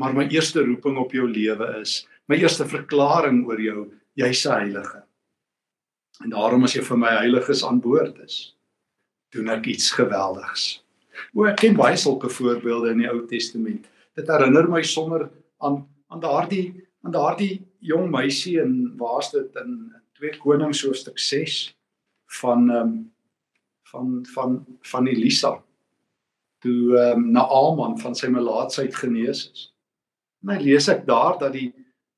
Maar 0.00 0.14
my 0.16 0.24
eerste 0.32 0.62
roeping 0.64 0.96
op 1.00 1.12
jou 1.12 1.26
lewe 1.28 1.68
is, 1.80 2.02
my 2.26 2.38
eerste 2.40 2.66
verklaring 2.68 3.44
oor 3.46 3.60
jou, 3.60 3.90
jy's 4.14 4.46
'n 4.46 4.52
heilige. 4.52 5.02
En 6.24 6.30
daarom 6.30 6.64
as 6.64 6.74
jy 6.74 6.82
vir 6.82 6.98
my 6.98 7.12
heiliges 7.18 7.64
aan 7.64 7.80
boord 7.80 8.18
is, 8.24 8.56
doen 9.32 9.48
ek 9.48 9.66
iets 9.66 9.90
geweldigs. 9.90 10.82
O, 11.34 11.44
ek 11.44 11.56
ken 11.56 11.76
baie 11.76 11.96
sulke 11.96 12.28
voorbeelde 12.28 12.90
in 12.90 12.98
die 13.04 13.10
Ou 13.10 13.26
Testament. 13.26 13.86
Dit 14.16 14.28
herinner 14.28 14.68
my 14.68 14.82
sommer 14.82 15.30
aan 15.60 15.86
aan 16.08 16.20
daardie 16.20 16.86
aan 17.02 17.12
daardie 17.12 17.66
jong 17.80 18.10
meisie 18.10 18.60
in 18.62 18.94
waar's 18.98 19.30
dit 19.30 19.56
in 19.56 19.92
2 20.18 20.38
Konings 20.38 20.84
hoofstuk 20.86 21.18
6 21.18 21.74
van 22.40 22.70
ehm 22.70 22.80
um, 22.80 23.12
van 23.86 24.26
van 24.34 24.66
van 24.82 25.06
Elisa 25.06 25.62
toe 26.64 26.98
ehm 26.98 27.18
um, 27.18 27.30
Naaman 27.32 27.98
van 27.98 28.14
sy 28.14 28.30
melaatsheid 28.32 28.94
genees 28.94 29.50
is. 29.52 29.72
En 30.42 30.54
hy 30.54 30.62
lees 30.62 30.88
ek 30.88 31.06
daar 31.06 31.38
dat 31.38 31.52
die 31.52 31.72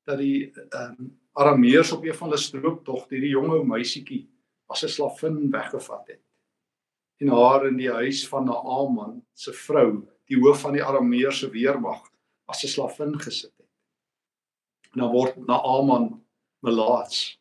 dat 0.09 0.21
die 0.21 0.49
ehm 0.49 0.95
um, 0.97 1.15
Arameërs 1.39 1.91
op 1.95 2.03
een 2.03 2.15
van 2.17 2.27
hulle 2.27 2.41
strooptog 2.41 3.05
hierdie 3.13 3.31
jonge 3.31 3.61
meisietjie 3.63 4.25
as 4.67 4.83
'n 4.83 4.91
slavin 4.91 5.37
weggevat 5.51 6.07
het. 6.07 6.23
En 7.21 7.29
haar 7.29 7.67
in 7.67 7.77
die 7.77 7.91
huis 7.91 8.27
van 8.27 8.45
Naaman 8.45 9.21
se 9.33 9.53
vrou, 9.53 10.07
die 10.25 10.39
hoof 10.39 10.61
van 10.65 10.73
die 10.73 10.83
Arameërs 10.83 11.39
se 11.39 11.49
weermag, 11.49 12.01
as 12.45 12.63
'n 12.63 12.67
slavin 12.67 13.19
gesit 13.19 13.53
het. 13.57 13.69
En 14.91 14.99
dan 14.99 15.11
word 15.11 15.37
Naaman 15.47 16.25
melaats. 16.59 17.39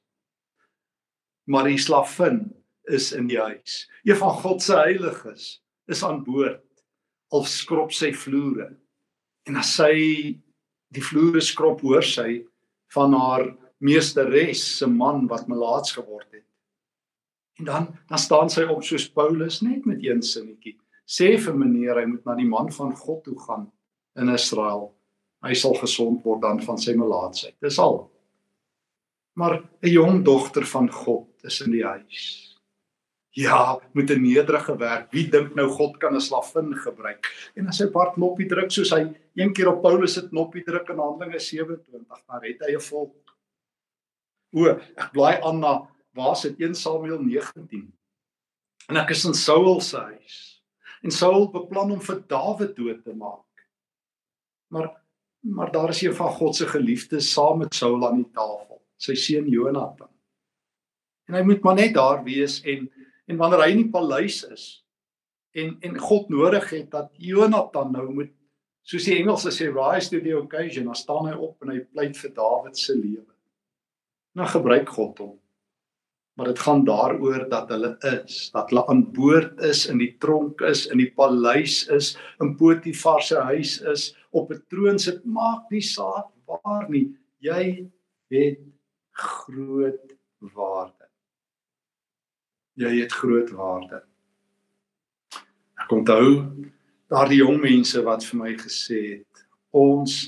Maar 1.44 1.64
die 1.64 1.78
slavin 1.78 2.54
is 2.82 3.12
in 3.12 3.26
die 3.26 3.40
huis. 3.40 3.90
Een 4.04 4.16
van 4.16 4.30
God 4.30 4.62
se 4.62 4.76
heiliges 4.76 5.62
is 5.86 6.04
aan 6.04 6.24
boord 6.24 6.84
al 7.28 7.44
skrob 7.44 7.92
sy 7.92 8.12
vloere. 8.12 8.76
En 9.44 9.56
as 9.56 9.74
sy 9.74 9.94
die 10.88 11.02
vloere 11.02 11.40
skrob, 11.40 11.80
hoor 11.80 12.02
sy 12.02 12.44
van 12.94 13.14
haar 13.14 13.46
meesteres 13.78 14.62
se 14.78 14.86
man 14.86 15.26
wat 15.30 15.48
melaats 15.48 15.92
geword 15.92 16.26
het. 16.30 16.46
En 17.58 17.64
dan 17.64 17.88
dan 18.08 18.18
staan 18.18 18.50
sy 18.50 18.64
op 18.70 18.82
soos 18.82 19.08
Paulus 19.10 19.60
net 19.60 19.84
met 19.84 20.02
een 20.04 20.22
sinnetjie. 20.22 20.78
Sê 21.08 21.36
vir 21.40 21.56
meneer 21.56 21.98
hy 22.00 22.06
moet 22.06 22.24
na 22.24 22.34
die 22.36 22.48
man 22.48 22.72
van 22.72 22.94
God 22.96 23.24
toe 23.24 23.38
gaan 23.46 23.70
in 24.18 24.28
Israel. 24.28 24.92
Hy 25.44 25.54
sal 25.54 25.74
gesond 25.78 26.24
word 26.24 26.42
dan 26.42 26.62
van 26.62 26.78
sy 26.78 26.94
melaatsheid. 26.98 27.56
Dis 27.62 27.78
al. 27.78 28.10
Maar 29.38 29.62
'n 29.82 29.88
jong 29.88 30.24
dogter 30.24 30.66
van 30.66 30.90
God 30.92 31.26
is 31.44 31.60
in 31.60 31.70
die 31.70 31.84
huis. 31.84 32.47
Ja, 33.30 33.80
met 33.92 34.10
'n 34.10 34.20
nederige 34.20 34.76
werk. 34.76 35.10
Wie 35.12 35.28
dink 35.28 35.54
nou 35.54 35.68
God 35.68 35.96
kan 35.96 36.14
'n 36.14 36.20
slavin 36.20 36.74
gebruik? 36.74 37.50
En 37.54 37.66
as 37.66 37.78
hy 37.78 37.86
part 37.86 38.14
knoppie 38.14 38.48
druk 38.48 38.70
soos 38.70 38.90
hy 38.90 39.14
een 39.34 39.52
keer 39.52 39.68
op 39.68 39.82
Paulus 39.82 40.12
se 40.12 40.28
knoppie 40.28 40.64
druk 40.64 40.88
in 40.88 40.98
Handelinge 40.98 41.38
27, 41.38 42.24
dan 42.26 42.40
red 42.40 42.60
hy 42.60 42.74
'n 42.74 42.80
volk. 42.80 43.36
O, 44.52 44.66
ek 44.66 45.12
blaai 45.12 45.40
aan 45.42 45.60
na 45.60 45.88
waar 46.14 46.36
sit 46.36 46.60
1 46.60 46.74
Samuel 46.74 47.22
19. 47.22 47.92
En 48.88 48.96
ek 48.96 49.10
is 49.10 49.24
in 49.24 49.34
Saul 49.34 49.80
se 49.80 49.96
huis. 49.96 50.62
En 51.02 51.10
Saul 51.10 51.50
beplan 51.50 51.92
om 51.92 52.00
vir 52.00 52.22
Dawid 52.26 52.76
dood 52.76 53.04
te 53.04 53.14
maak. 53.14 53.68
Maar 54.72 55.06
maar 55.40 55.72
daar 55.72 55.88
is 55.88 56.02
een 56.02 56.14
van 56.14 56.32
God 56.32 56.56
se 56.56 56.66
geliefdes 56.66 57.32
saam 57.32 57.58
met 57.58 57.74
Saul 57.74 58.08
aan 58.08 58.16
die 58.16 58.30
tafel, 58.32 58.82
sy 58.96 59.14
seun 59.14 59.46
Jonathan. 59.48 60.10
En 61.28 61.34
hy 61.34 61.42
moet 61.42 61.62
maar 61.62 61.74
net 61.74 61.94
daar 61.94 62.24
wees 62.24 62.60
en 62.64 62.88
En 63.28 63.36
wanneer 63.36 63.64
hy 63.64 63.72
in 63.74 63.82
die 63.84 63.92
paleis 63.92 64.42
is 64.48 64.68
en 65.58 65.76
en 65.84 65.96
God 65.98 66.28
nodig 66.32 66.68
het 66.70 66.90
dat 66.92 67.08
Jonathan 67.16 67.92
nou 67.92 68.06
moet 68.12 68.32
soos 68.88 69.04
die 69.08 69.18
Engelse 69.18 69.52
sê 69.52 69.68
rise 69.68 70.08
to 70.12 70.20
the 70.24 70.32
occasion, 70.36 70.86
dan 70.88 70.96
staan 70.96 71.28
hy 71.28 71.34
op 71.36 71.64
en 71.64 71.74
hy 71.74 71.82
pleit 71.92 72.16
vir 72.16 72.32
Dawid 72.36 72.78
se 72.78 72.94
lewe. 72.96 73.26
Nou 74.38 74.46
gebruik 74.48 74.88
God 74.94 75.20
hom. 75.20 75.34
Maar 76.38 76.52
dit 76.52 76.62
gaan 76.62 76.84
daaroor 76.86 77.48
dat 77.50 77.72
hulle 77.74 77.90
is, 78.12 78.36
dat 78.54 78.70
hulle 78.70 78.84
aan 78.88 79.02
boord 79.12 79.58
is 79.66 79.82
in 79.90 79.98
die 80.00 80.12
tronk 80.22 80.62
is, 80.68 80.86
in 80.86 81.02
die 81.02 81.10
paleis 81.10 81.82
is, 81.92 82.12
in 82.40 82.54
Potifar 82.56 83.24
se 83.26 83.42
huis 83.50 83.80
is, 83.92 84.12
op 84.30 84.52
'n 84.54 84.62
troon 84.70 84.98
sit, 84.98 85.24
maak 85.24 85.68
nie 85.74 85.82
saak 85.82 86.30
waar 86.46 86.88
nie. 86.88 87.10
Jy 87.42 87.90
het 88.30 88.62
groot 89.12 90.14
waarde 90.54 91.07
jy 92.78 92.94
het 93.02 93.12
groot 93.12 93.50
waarde. 93.58 94.02
Ek 95.78 95.92
onthou 95.94 96.46
daardie 97.10 97.40
jong 97.40 97.60
mense 97.62 98.02
wat 98.06 98.26
vir 98.28 98.38
my 98.38 98.52
gesê 98.60 99.00
het, 99.18 99.44
ons 99.74 100.18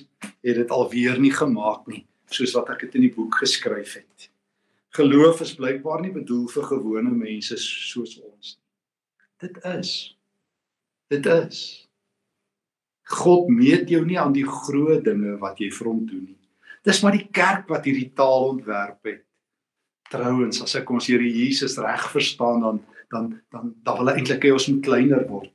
het 0.44 0.56
dit 0.58 0.72
alweer 0.74 1.20
nie 1.20 1.32
gemaak 1.34 1.86
nie, 1.90 2.04
soos 2.30 2.54
wat 2.56 2.72
ek 2.74 2.86
dit 2.86 2.98
in 2.98 3.06
die 3.06 3.14
boek 3.14 3.40
geskryf 3.42 3.98
het. 4.00 4.30
Geloof 4.96 5.44
is 5.44 5.54
blykbaar 5.54 6.02
nie 6.02 6.14
bedoel 6.14 6.48
vir 6.50 6.66
gewone 6.72 7.12
mense 7.14 7.58
soos 7.62 8.16
ons 8.18 8.56
nie. 8.56 8.66
Dit 9.40 9.60
is. 9.70 9.92
Dit 11.10 11.26
is. 11.30 11.60
God 13.10 13.48
meet 13.50 13.90
jou 13.90 14.02
nie 14.06 14.18
aan 14.20 14.34
die 14.34 14.46
groot 14.46 15.04
dinge 15.06 15.36
wat 15.42 15.62
jy 15.62 15.70
vir 15.74 15.90
hom 15.90 16.02
doen 16.06 16.26
nie. 16.26 16.38
Dis 16.86 17.00
maar 17.04 17.14
die 17.14 17.28
kerk 17.30 17.70
wat 17.70 17.86
hierdie 17.86 18.10
taal 18.16 18.50
ontwerp 18.50 19.06
het 19.06 19.24
trouens 20.10 20.62
as 20.64 20.74
ek 20.80 20.90
ons 20.90 21.08
Here 21.10 21.26
Jesus 21.26 21.78
reg 21.78 22.08
verstaan 22.12 22.64
dan 22.64 22.82
dan 23.10 23.30
dan 23.50 23.72
dan 23.84 23.98
wil 23.98 24.10
hy 24.10 24.20
eintlik 24.20 24.44
hê 24.46 24.52
ons 24.54 24.68
moet 24.70 24.84
kleiner 24.86 25.24
word. 25.28 25.52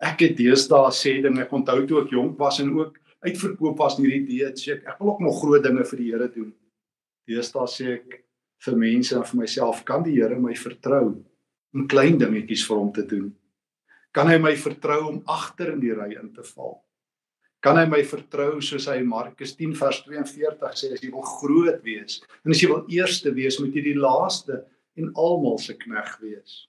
Ek 0.00 0.22
het 0.24 0.36
deesdae 0.38 0.90
sê 0.96 1.18
ding 1.22 1.38
ek 1.42 1.52
onthou 1.52 1.84
toe 1.86 2.02
ek 2.04 2.14
jonk 2.14 2.38
was 2.40 2.60
en 2.62 2.72
ook 2.78 2.96
uitverkoop 3.26 3.78
was 3.78 3.98
in 3.98 4.06
hierdie 4.06 4.40
idee 4.40 4.52
sê 4.56 4.78
ek 4.78 4.86
ek 4.94 5.00
wil 5.00 5.14
ook 5.14 5.22
nog 5.26 5.40
groot 5.42 5.64
dinge 5.66 5.84
vir 5.92 6.02
die 6.02 6.10
Here 6.10 6.28
doen. 6.34 6.52
Deesdae 7.28 7.68
sê 7.70 7.88
ek 7.98 8.20
vir 8.64 8.76
mense 8.76 9.16
en 9.16 9.26
vir 9.26 9.42
myself 9.42 9.84
kan 9.88 10.06
die 10.06 10.16
Here 10.18 10.38
my 10.38 10.54
vertrou 10.54 11.04
om 11.74 11.86
klein 11.90 12.18
dingetjies 12.18 12.66
vir 12.66 12.80
hom 12.80 12.92
te 12.94 13.06
doen. 13.06 13.30
Kan 14.10 14.26
hy 14.26 14.40
my 14.42 14.56
vertrou 14.58 15.00
om 15.06 15.20
agter 15.30 15.74
in 15.74 15.82
die 15.82 15.94
ry 15.94 16.10
in 16.18 16.32
te 16.34 16.42
val? 16.54 16.80
Kan 17.60 17.76
hy 17.76 17.84
my 17.92 18.00
vertrou 18.08 18.62
soos 18.64 18.86
hy 18.88 19.02
Markus 19.04 19.52
10 19.58 19.74
vers 19.76 20.00
42 20.06 20.78
sê 20.80 20.88
as 20.94 21.02
jy 21.04 21.10
wil 21.12 21.26
groot 21.28 21.82
wees 21.84 22.22
en 22.40 22.54
as 22.54 22.62
jy 22.62 22.70
wil 22.70 22.86
eerste 22.88 23.32
wees, 23.36 23.58
moet 23.60 23.76
jy 23.76 23.82
die 23.90 23.98
laaste 24.00 24.62
en 24.96 25.12
almal 25.12 25.60
se 25.60 25.76
knegg 25.76 26.14
wees. 26.24 26.64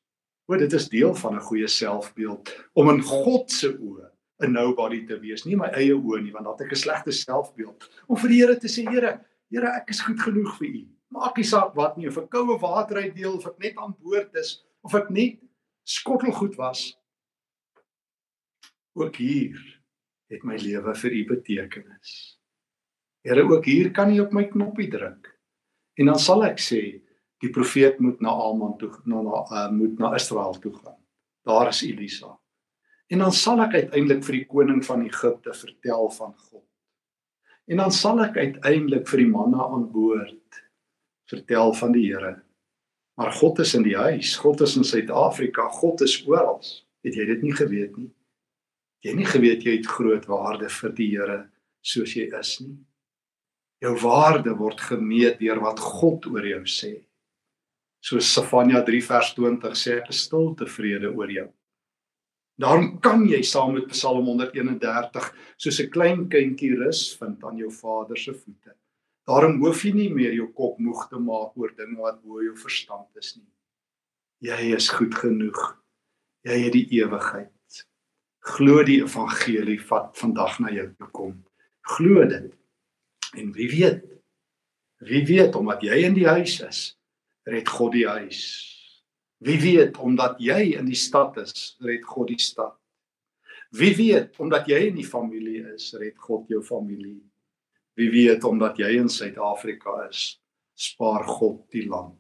O, 0.52 0.58
dit 0.60 0.74
is 0.76 0.90
deel 0.92 1.14
van 1.16 1.38
'n 1.38 1.48
goeie 1.48 1.68
selfbeeld 1.68 2.52
om 2.76 2.90
in 2.92 3.02
God 3.02 3.52
se 3.52 3.72
oë 3.72 4.12
'n 4.44 4.52
nobody 4.52 5.06
te 5.08 5.16
wees, 5.20 5.46
nie 5.46 5.56
my 5.56 5.72
eie 5.72 5.96
oë 5.96 6.24
nie, 6.24 6.32
want 6.32 6.46
dan 6.46 6.54
het 6.60 6.68
ek 6.68 6.74
'n 6.74 6.84
slegte 6.84 7.12
selfbeeld. 7.12 7.88
Om 8.08 8.18
vir 8.18 8.30
die 8.30 8.40
Here 8.42 8.60
te 8.60 8.68
sê, 8.68 8.84
Here, 8.84 9.22
Here, 9.50 9.68
ek 9.68 9.90
is 9.90 10.02
goed 10.02 10.20
genoeg 10.20 10.58
vir 10.58 10.68
U. 10.68 10.88
Maak 11.12 11.38
nie 11.38 11.44
saak 11.44 11.76
wat 11.76 11.98
nie, 11.98 12.08
of 12.08 12.18
ek 12.18 12.30
koue 12.30 12.60
water 12.60 12.98
uitdeel 12.98 13.38
of 13.38 13.48
ek 13.48 13.60
net 13.60 13.78
aan 13.78 13.96
boord 14.02 14.36
is 14.36 14.64
of 14.84 14.94
ek 14.96 15.10
net 15.10 15.40
skottelgoed 15.86 16.56
was. 16.58 16.98
Ook 18.96 19.16
hier 19.16 19.81
het 20.32 20.44
my 20.48 20.58
lewe 20.60 20.96
vir 20.96 21.16
U 21.18 21.22
betekenis. 21.36 22.16
Here, 23.22 23.44
ook 23.44 23.66
hier 23.66 23.92
kan 23.94 24.14
U 24.14 24.20
op 24.24 24.34
my 24.34 24.48
knoppie 24.50 24.90
druk. 24.90 25.30
En 26.00 26.10
dan 26.10 26.20
sal 26.20 26.46
ek 26.48 26.62
sê 26.62 26.82
die 27.42 27.52
profeet 27.54 28.00
moet 28.00 28.22
na 28.22 28.34
Aman 28.48 28.78
toe 28.80 28.92
na 29.10 29.22
na 29.26 29.42
uh, 29.44 29.70
moet 29.74 30.00
na 30.00 30.14
Israel 30.16 30.56
toe 30.62 30.74
gaan. 30.78 30.98
Daar 31.46 31.70
is 31.70 31.82
Elisa. 31.86 32.38
En 33.12 33.20
dan 33.26 33.34
sal 33.36 33.60
ek 33.66 33.76
uiteindelik 33.76 34.24
vir 34.24 34.38
die 34.40 34.46
koning 34.48 34.84
van 34.86 35.04
Egipte 35.04 35.54
vertel 35.58 36.08
van 36.16 36.36
God. 36.38 36.68
En 37.68 37.82
dan 37.84 37.92
sal 37.92 38.22
ek 38.24 38.38
uiteindelik 38.38 39.10
vir 39.10 39.24
die 39.24 39.32
manne 39.32 39.60
aan 39.60 39.90
boord 39.92 40.62
vertel 41.32 41.74
van 41.76 41.94
die 41.96 42.08
Here. 42.12 42.38
Maar 43.20 43.34
God 43.36 43.60
is 43.60 43.74
in 43.76 43.84
die 43.84 43.98
huis, 43.98 44.36
God 44.40 44.64
is 44.64 44.78
in 44.80 44.88
Suid-Afrika, 44.88 45.68
God 45.82 46.02
is 46.02 46.16
oral. 46.28 46.62
Het 47.06 47.18
jy 47.20 47.26
dit 47.34 47.44
nie 47.46 47.54
geweet 47.56 47.98
nie? 48.00 48.10
Jy 49.02 49.16
nie 49.18 49.26
geweet 49.26 49.66
jy 49.66 49.80
het 49.80 49.90
groot 49.90 50.28
waarde 50.30 50.70
vir 50.70 50.92
die 50.98 51.10
Here 51.16 51.38
soos 51.82 52.14
jy 52.16 52.28
is 52.38 52.60
nie. 52.62 52.78
Jou 53.82 53.96
waarde 54.04 54.54
word 54.58 54.82
gemeet 54.82 55.40
deur 55.40 55.62
wat 55.64 55.82
God 55.82 56.28
oor 56.30 56.46
jou 56.46 56.62
sê. 56.70 56.94
Soos 58.02 58.30
Sefanja 58.30 58.84
3 58.86 59.02
vers 59.06 59.34
20 59.38 59.78
sê, 59.78 59.98
ek 60.02 60.12
is 60.14 60.22
stil 60.28 60.54
tevrede 60.58 61.10
oor 61.10 61.34
jou. 61.34 61.48
Daarom 62.62 63.00
kan 63.02 63.24
jy 63.26 63.40
saam 63.48 63.74
met 63.74 63.90
Psalm 63.90 64.28
131 64.30 65.32
soos 65.58 65.80
'n 65.82 65.90
klein 65.90 66.30
kindjie 66.30 66.76
rus 66.78 67.16
vind 67.18 67.44
aan 67.44 67.58
jou 67.58 67.72
Vader 67.72 68.18
se 68.18 68.34
voete. 68.34 68.76
Daarom 69.26 69.58
hoef 69.62 69.84
jy 69.86 69.94
nie 69.94 70.10
meer 70.14 70.34
jou 70.34 70.48
kop 70.54 70.78
moeg 70.80 71.10
te 71.10 71.18
maak 71.18 71.58
oor 71.58 71.74
dinge 71.78 71.98
wat 71.98 72.22
bo 72.22 72.42
jou 72.42 72.56
verstand 72.56 73.10
is 73.18 73.38
nie. 73.38 73.50
Jy 74.42 74.76
is 74.76 74.90
goed 74.90 75.16
genoeg. 75.16 75.78
Jy 76.44 76.58
het 76.66 76.74
die 76.74 76.88
ewigheid. 77.02 77.52
Glo 78.42 78.82
die 78.84 79.04
evangelie 79.04 79.78
wat 79.90 80.16
vandag 80.18 80.58
na 80.60 80.72
jou 80.74 80.88
toe 80.98 81.10
kom. 81.14 81.34
Glo 81.94 82.26
dit. 82.26 82.50
En 83.38 83.52
wie 83.54 83.70
weet? 83.70 84.02
Wie 85.06 85.22
weet 85.26 85.56
omdat 85.56 85.82
jy 85.86 86.02
in 86.06 86.18
die 86.18 86.28
huis 86.28 86.60
is, 86.66 86.82
red 87.50 87.70
God 87.70 87.94
die 87.94 88.08
huis. 88.10 88.42
Wie 89.42 89.58
weet 89.62 89.98
omdat 89.98 90.42
jy 90.42 90.76
in 90.78 90.90
die 90.90 90.98
stad 90.98 91.38
is, 91.42 91.76
red 91.82 92.06
God 92.06 92.30
die 92.34 92.42
stad. 92.42 92.76
Wie 93.74 93.94
weet 93.98 94.38
omdat 94.42 94.68
jy 94.70 94.88
in 94.90 94.98
die 94.98 95.08
familie 95.08 95.64
is, 95.74 95.92
red 95.98 96.18
God 96.22 96.50
jou 96.50 96.62
familie. 96.66 97.22
Wie 97.98 98.10
weet 98.12 98.44
omdat 98.48 98.78
jy 98.82 98.92
in 99.00 99.10
Suid-Afrika 99.10 100.08
is, 100.10 100.42
spaar 100.78 101.26
God 101.30 101.64
die 101.74 101.86
land. 101.90 102.18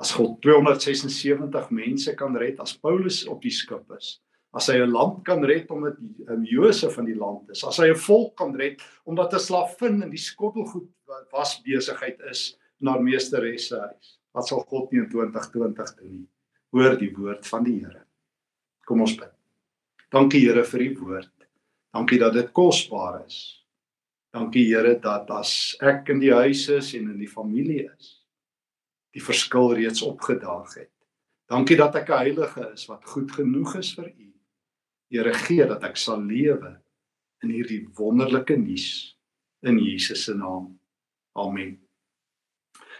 As 0.00 0.12
God 0.16 0.40
276 0.42 1.70
mense 1.70 2.14
kan 2.18 2.36
red 2.36 2.60
as 2.60 2.74
Paulus 2.76 3.22
op 3.30 3.44
die 3.44 3.52
skip 3.54 3.92
is, 3.96 4.18
as 4.54 4.68
hy 4.70 4.78
'n 4.78 4.92
land 4.94 5.24
kan 5.26 5.42
red 5.44 5.70
omdat 5.70 5.96
die 5.98 6.26
um, 6.30 6.44
Josef 6.46 6.94
van 6.94 7.08
die 7.08 7.18
land 7.18 7.50
is, 7.50 7.64
as 7.64 7.78
hy 7.82 7.90
'n 7.90 7.98
volk 7.98 8.36
kan 8.36 8.54
red 8.54 8.82
omdat 9.04 9.34
'n 9.34 9.40
slavin 9.40 10.02
in 10.02 10.10
die 10.10 10.18
skottelgoed 10.30 10.88
was 11.32 11.60
besigheid 11.62 12.20
is 12.30 12.56
na 12.80 12.98
meesteres 12.98 13.68
se 13.68 13.78
huis 13.78 14.18
wat 14.34 14.46
sal 14.46 14.64
God 14.70 14.92
nie 14.92 15.00
in 15.00 15.10
2020 15.10 15.94
doen 15.98 16.10
nie. 16.10 16.28
Hoor 16.74 16.96
die 16.98 17.12
woord 17.14 17.46
van 17.46 17.64
die 17.64 17.78
Here. 17.78 18.02
Kom 18.84 19.00
ons 19.00 19.14
bid. 19.16 19.30
Dankie 20.10 20.40
Here 20.42 20.64
vir 20.64 20.80
u 20.80 20.88
woord. 20.98 21.46
Dankie 21.94 22.18
dat 22.18 22.34
dit 22.34 22.50
kosbaar 22.52 23.24
is. 23.26 23.62
Dankie 24.34 24.66
Here 24.66 24.98
dat 24.98 25.30
as 25.30 25.76
ek 25.80 26.10
in 26.10 26.20
die 26.20 26.34
huis 26.34 26.68
is 26.68 26.94
en 26.94 27.12
in 27.14 27.18
die 27.18 27.30
familie 27.30 27.86
is, 27.86 28.26
die 29.14 29.22
verskil 29.22 29.74
reeds 29.78 30.02
opgedaag 30.02 30.74
het. 30.74 30.90
Dankie 31.46 31.76
dat 31.78 31.94
ek 31.94 32.10
'n 32.10 32.18
heilige 32.18 32.72
is 32.74 32.86
wat 32.86 33.04
goed 33.04 33.30
genoeg 33.30 33.76
is 33.76 33.94
vir 33.94 34.10
u. 34.10 34.33
Here 35.14 35.30
gee 35.46 35.62
dat 35.62 35.84
ek 35.86 35.94
sal 35.94 36.24
lewe 36.26 36.72
in 37.44 37.52
hierdie 37.54 37.84
wonderlike 37.94 38.56
nuus 38.58 39.14
in 39.62 39.76
Jesus 39.78 40.24
se 40.26 40.32
naam. 40.34 40.72
Amen. 41.38 41.76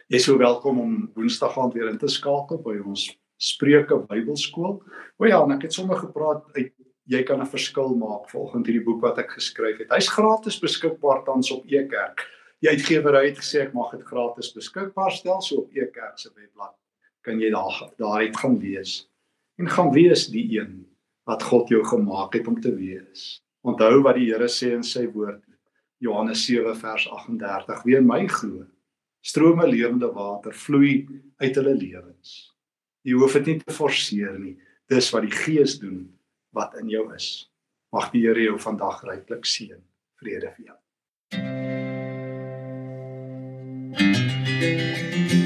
Jy 0.07 0.21
is 0.21 0.29
so 0.29 0.39
welkom 0.39 0.79
om 0.79 0.93
Woensdag 1.17 1.59
aand 1.59 1.75
weer 1.75 1.91
in 1.91 1.99
te 1.99 2.07
skakel 2.07 2.61
by 2.63 2.77
ons 2.85 3.09
Spreuke 3.43 3.99
Bybelskool. 4.07 4.79
O 5.19 5.27
ja, 5.27 5.43
en 5.43 5.57
ek 5.57 5.67
het 5.67 5.75
sommer 5.75 5.99
gepraat 6.05 6.47
uit 6.55 6.71
jy 7.11 7.25
kan 7.27 7.43
'n 7.43 7.51
verskil 7.51 7.99
maak 7.99 8.31
volgens 8.31 8.63
hierdie 8.63 8.87
boek 8.87 9.03
wat 9.03 9.19
ek 9.19 9.35
geskryf 9.35 9.83
het. 9.83 9.91
Hy's 9.91 10.15
gratis 10.15 10.63
beskikbaar 10.63 11.27
tans 11.27 11.51
op 11.51 11.67
Ekerk. 11.67 12.23
Die 12.63 12.71
uitgewer 12.71 13.25
het 13.25 13.43
gesê 13.43 13.67
ek 13.67 13.75
mag 13.75 13.91
dit 13.91 14.07
gratis 14.07 14.55
beskikbaar 14.55 15.11
stel 15.11 15.43
so 15.43 15.67
op 15.67 15.75
Ekerk 15.75 16.19
se 16.19 16.31
webblad. 16.31 16.79
Kan 17.27 17.41
jy 17.41 17.51
daar 17.51 17.91
daaruit 17.99 18.37
gaan 18.37 18.59
lees 18.63 19.11
en 19.59 19.67
gaan 19.67 19.91
wees 19.91 20.31
die 20.31 20.61
een 20.61 20.94
wat 21.29 21.43
God 21.43 21.73
jou 21.73 21.83
gemaak 21.85 22.37
het 22.37 22.49
om 22.49 22.61
te 22.61 22.73
wees. 22.77 23.41
Onthou 23.65 24.03
wat 24.05 24.19
die 24.19 24.29
Here 24.31 24.49
sê 24.53 24.75
in 24.77 24.85
sy 24.85 25.07
woord 25.13 25.43
Johannes 26.05 26.45
7 26.45 26.75
vers 26.77 27.07
38: 27.09 27.85
Wie 27.85 27.97
in 27.97 28.07
my 28.09 28.27
glo, 28.29 28.67
strome 29.25 29.67
lewende 29.69 30.11
water 30.13 30.53
vloei 30.53 31.07
uit 31.41 31.57
hulle 31.57 31.75
lewens. 31.75 32.53
Jy 33.05 33.17
hoef 33.21 33.39
dit 33.41 33.53
nie 33.53 33.59
te 33.63 33.73
forceer 33.73 34.37
nie. 34.39 34.57
Dis 34.89 35.11
wat 35.13 35.25
die 35.25 35.33
Gees 35.33 35.79
doen 35.81 36.05
wat 36.57 36.77
in 36.81 36.93
jou 36.93 37.07
is. 37.17 37.49
Mag 37.93 38.11
die 38.13 38.25
Here 38.27 38.45
jou 38.51 38.59
vandag 38.61 39.03
ryklik 39.09 39.49
seën. 39.49 39.81
Vrede 40.21 40.53
vir 40.57 40.73
jou. 40.73 40.79
Thank 44.65 45.33
you. 45.33 45.44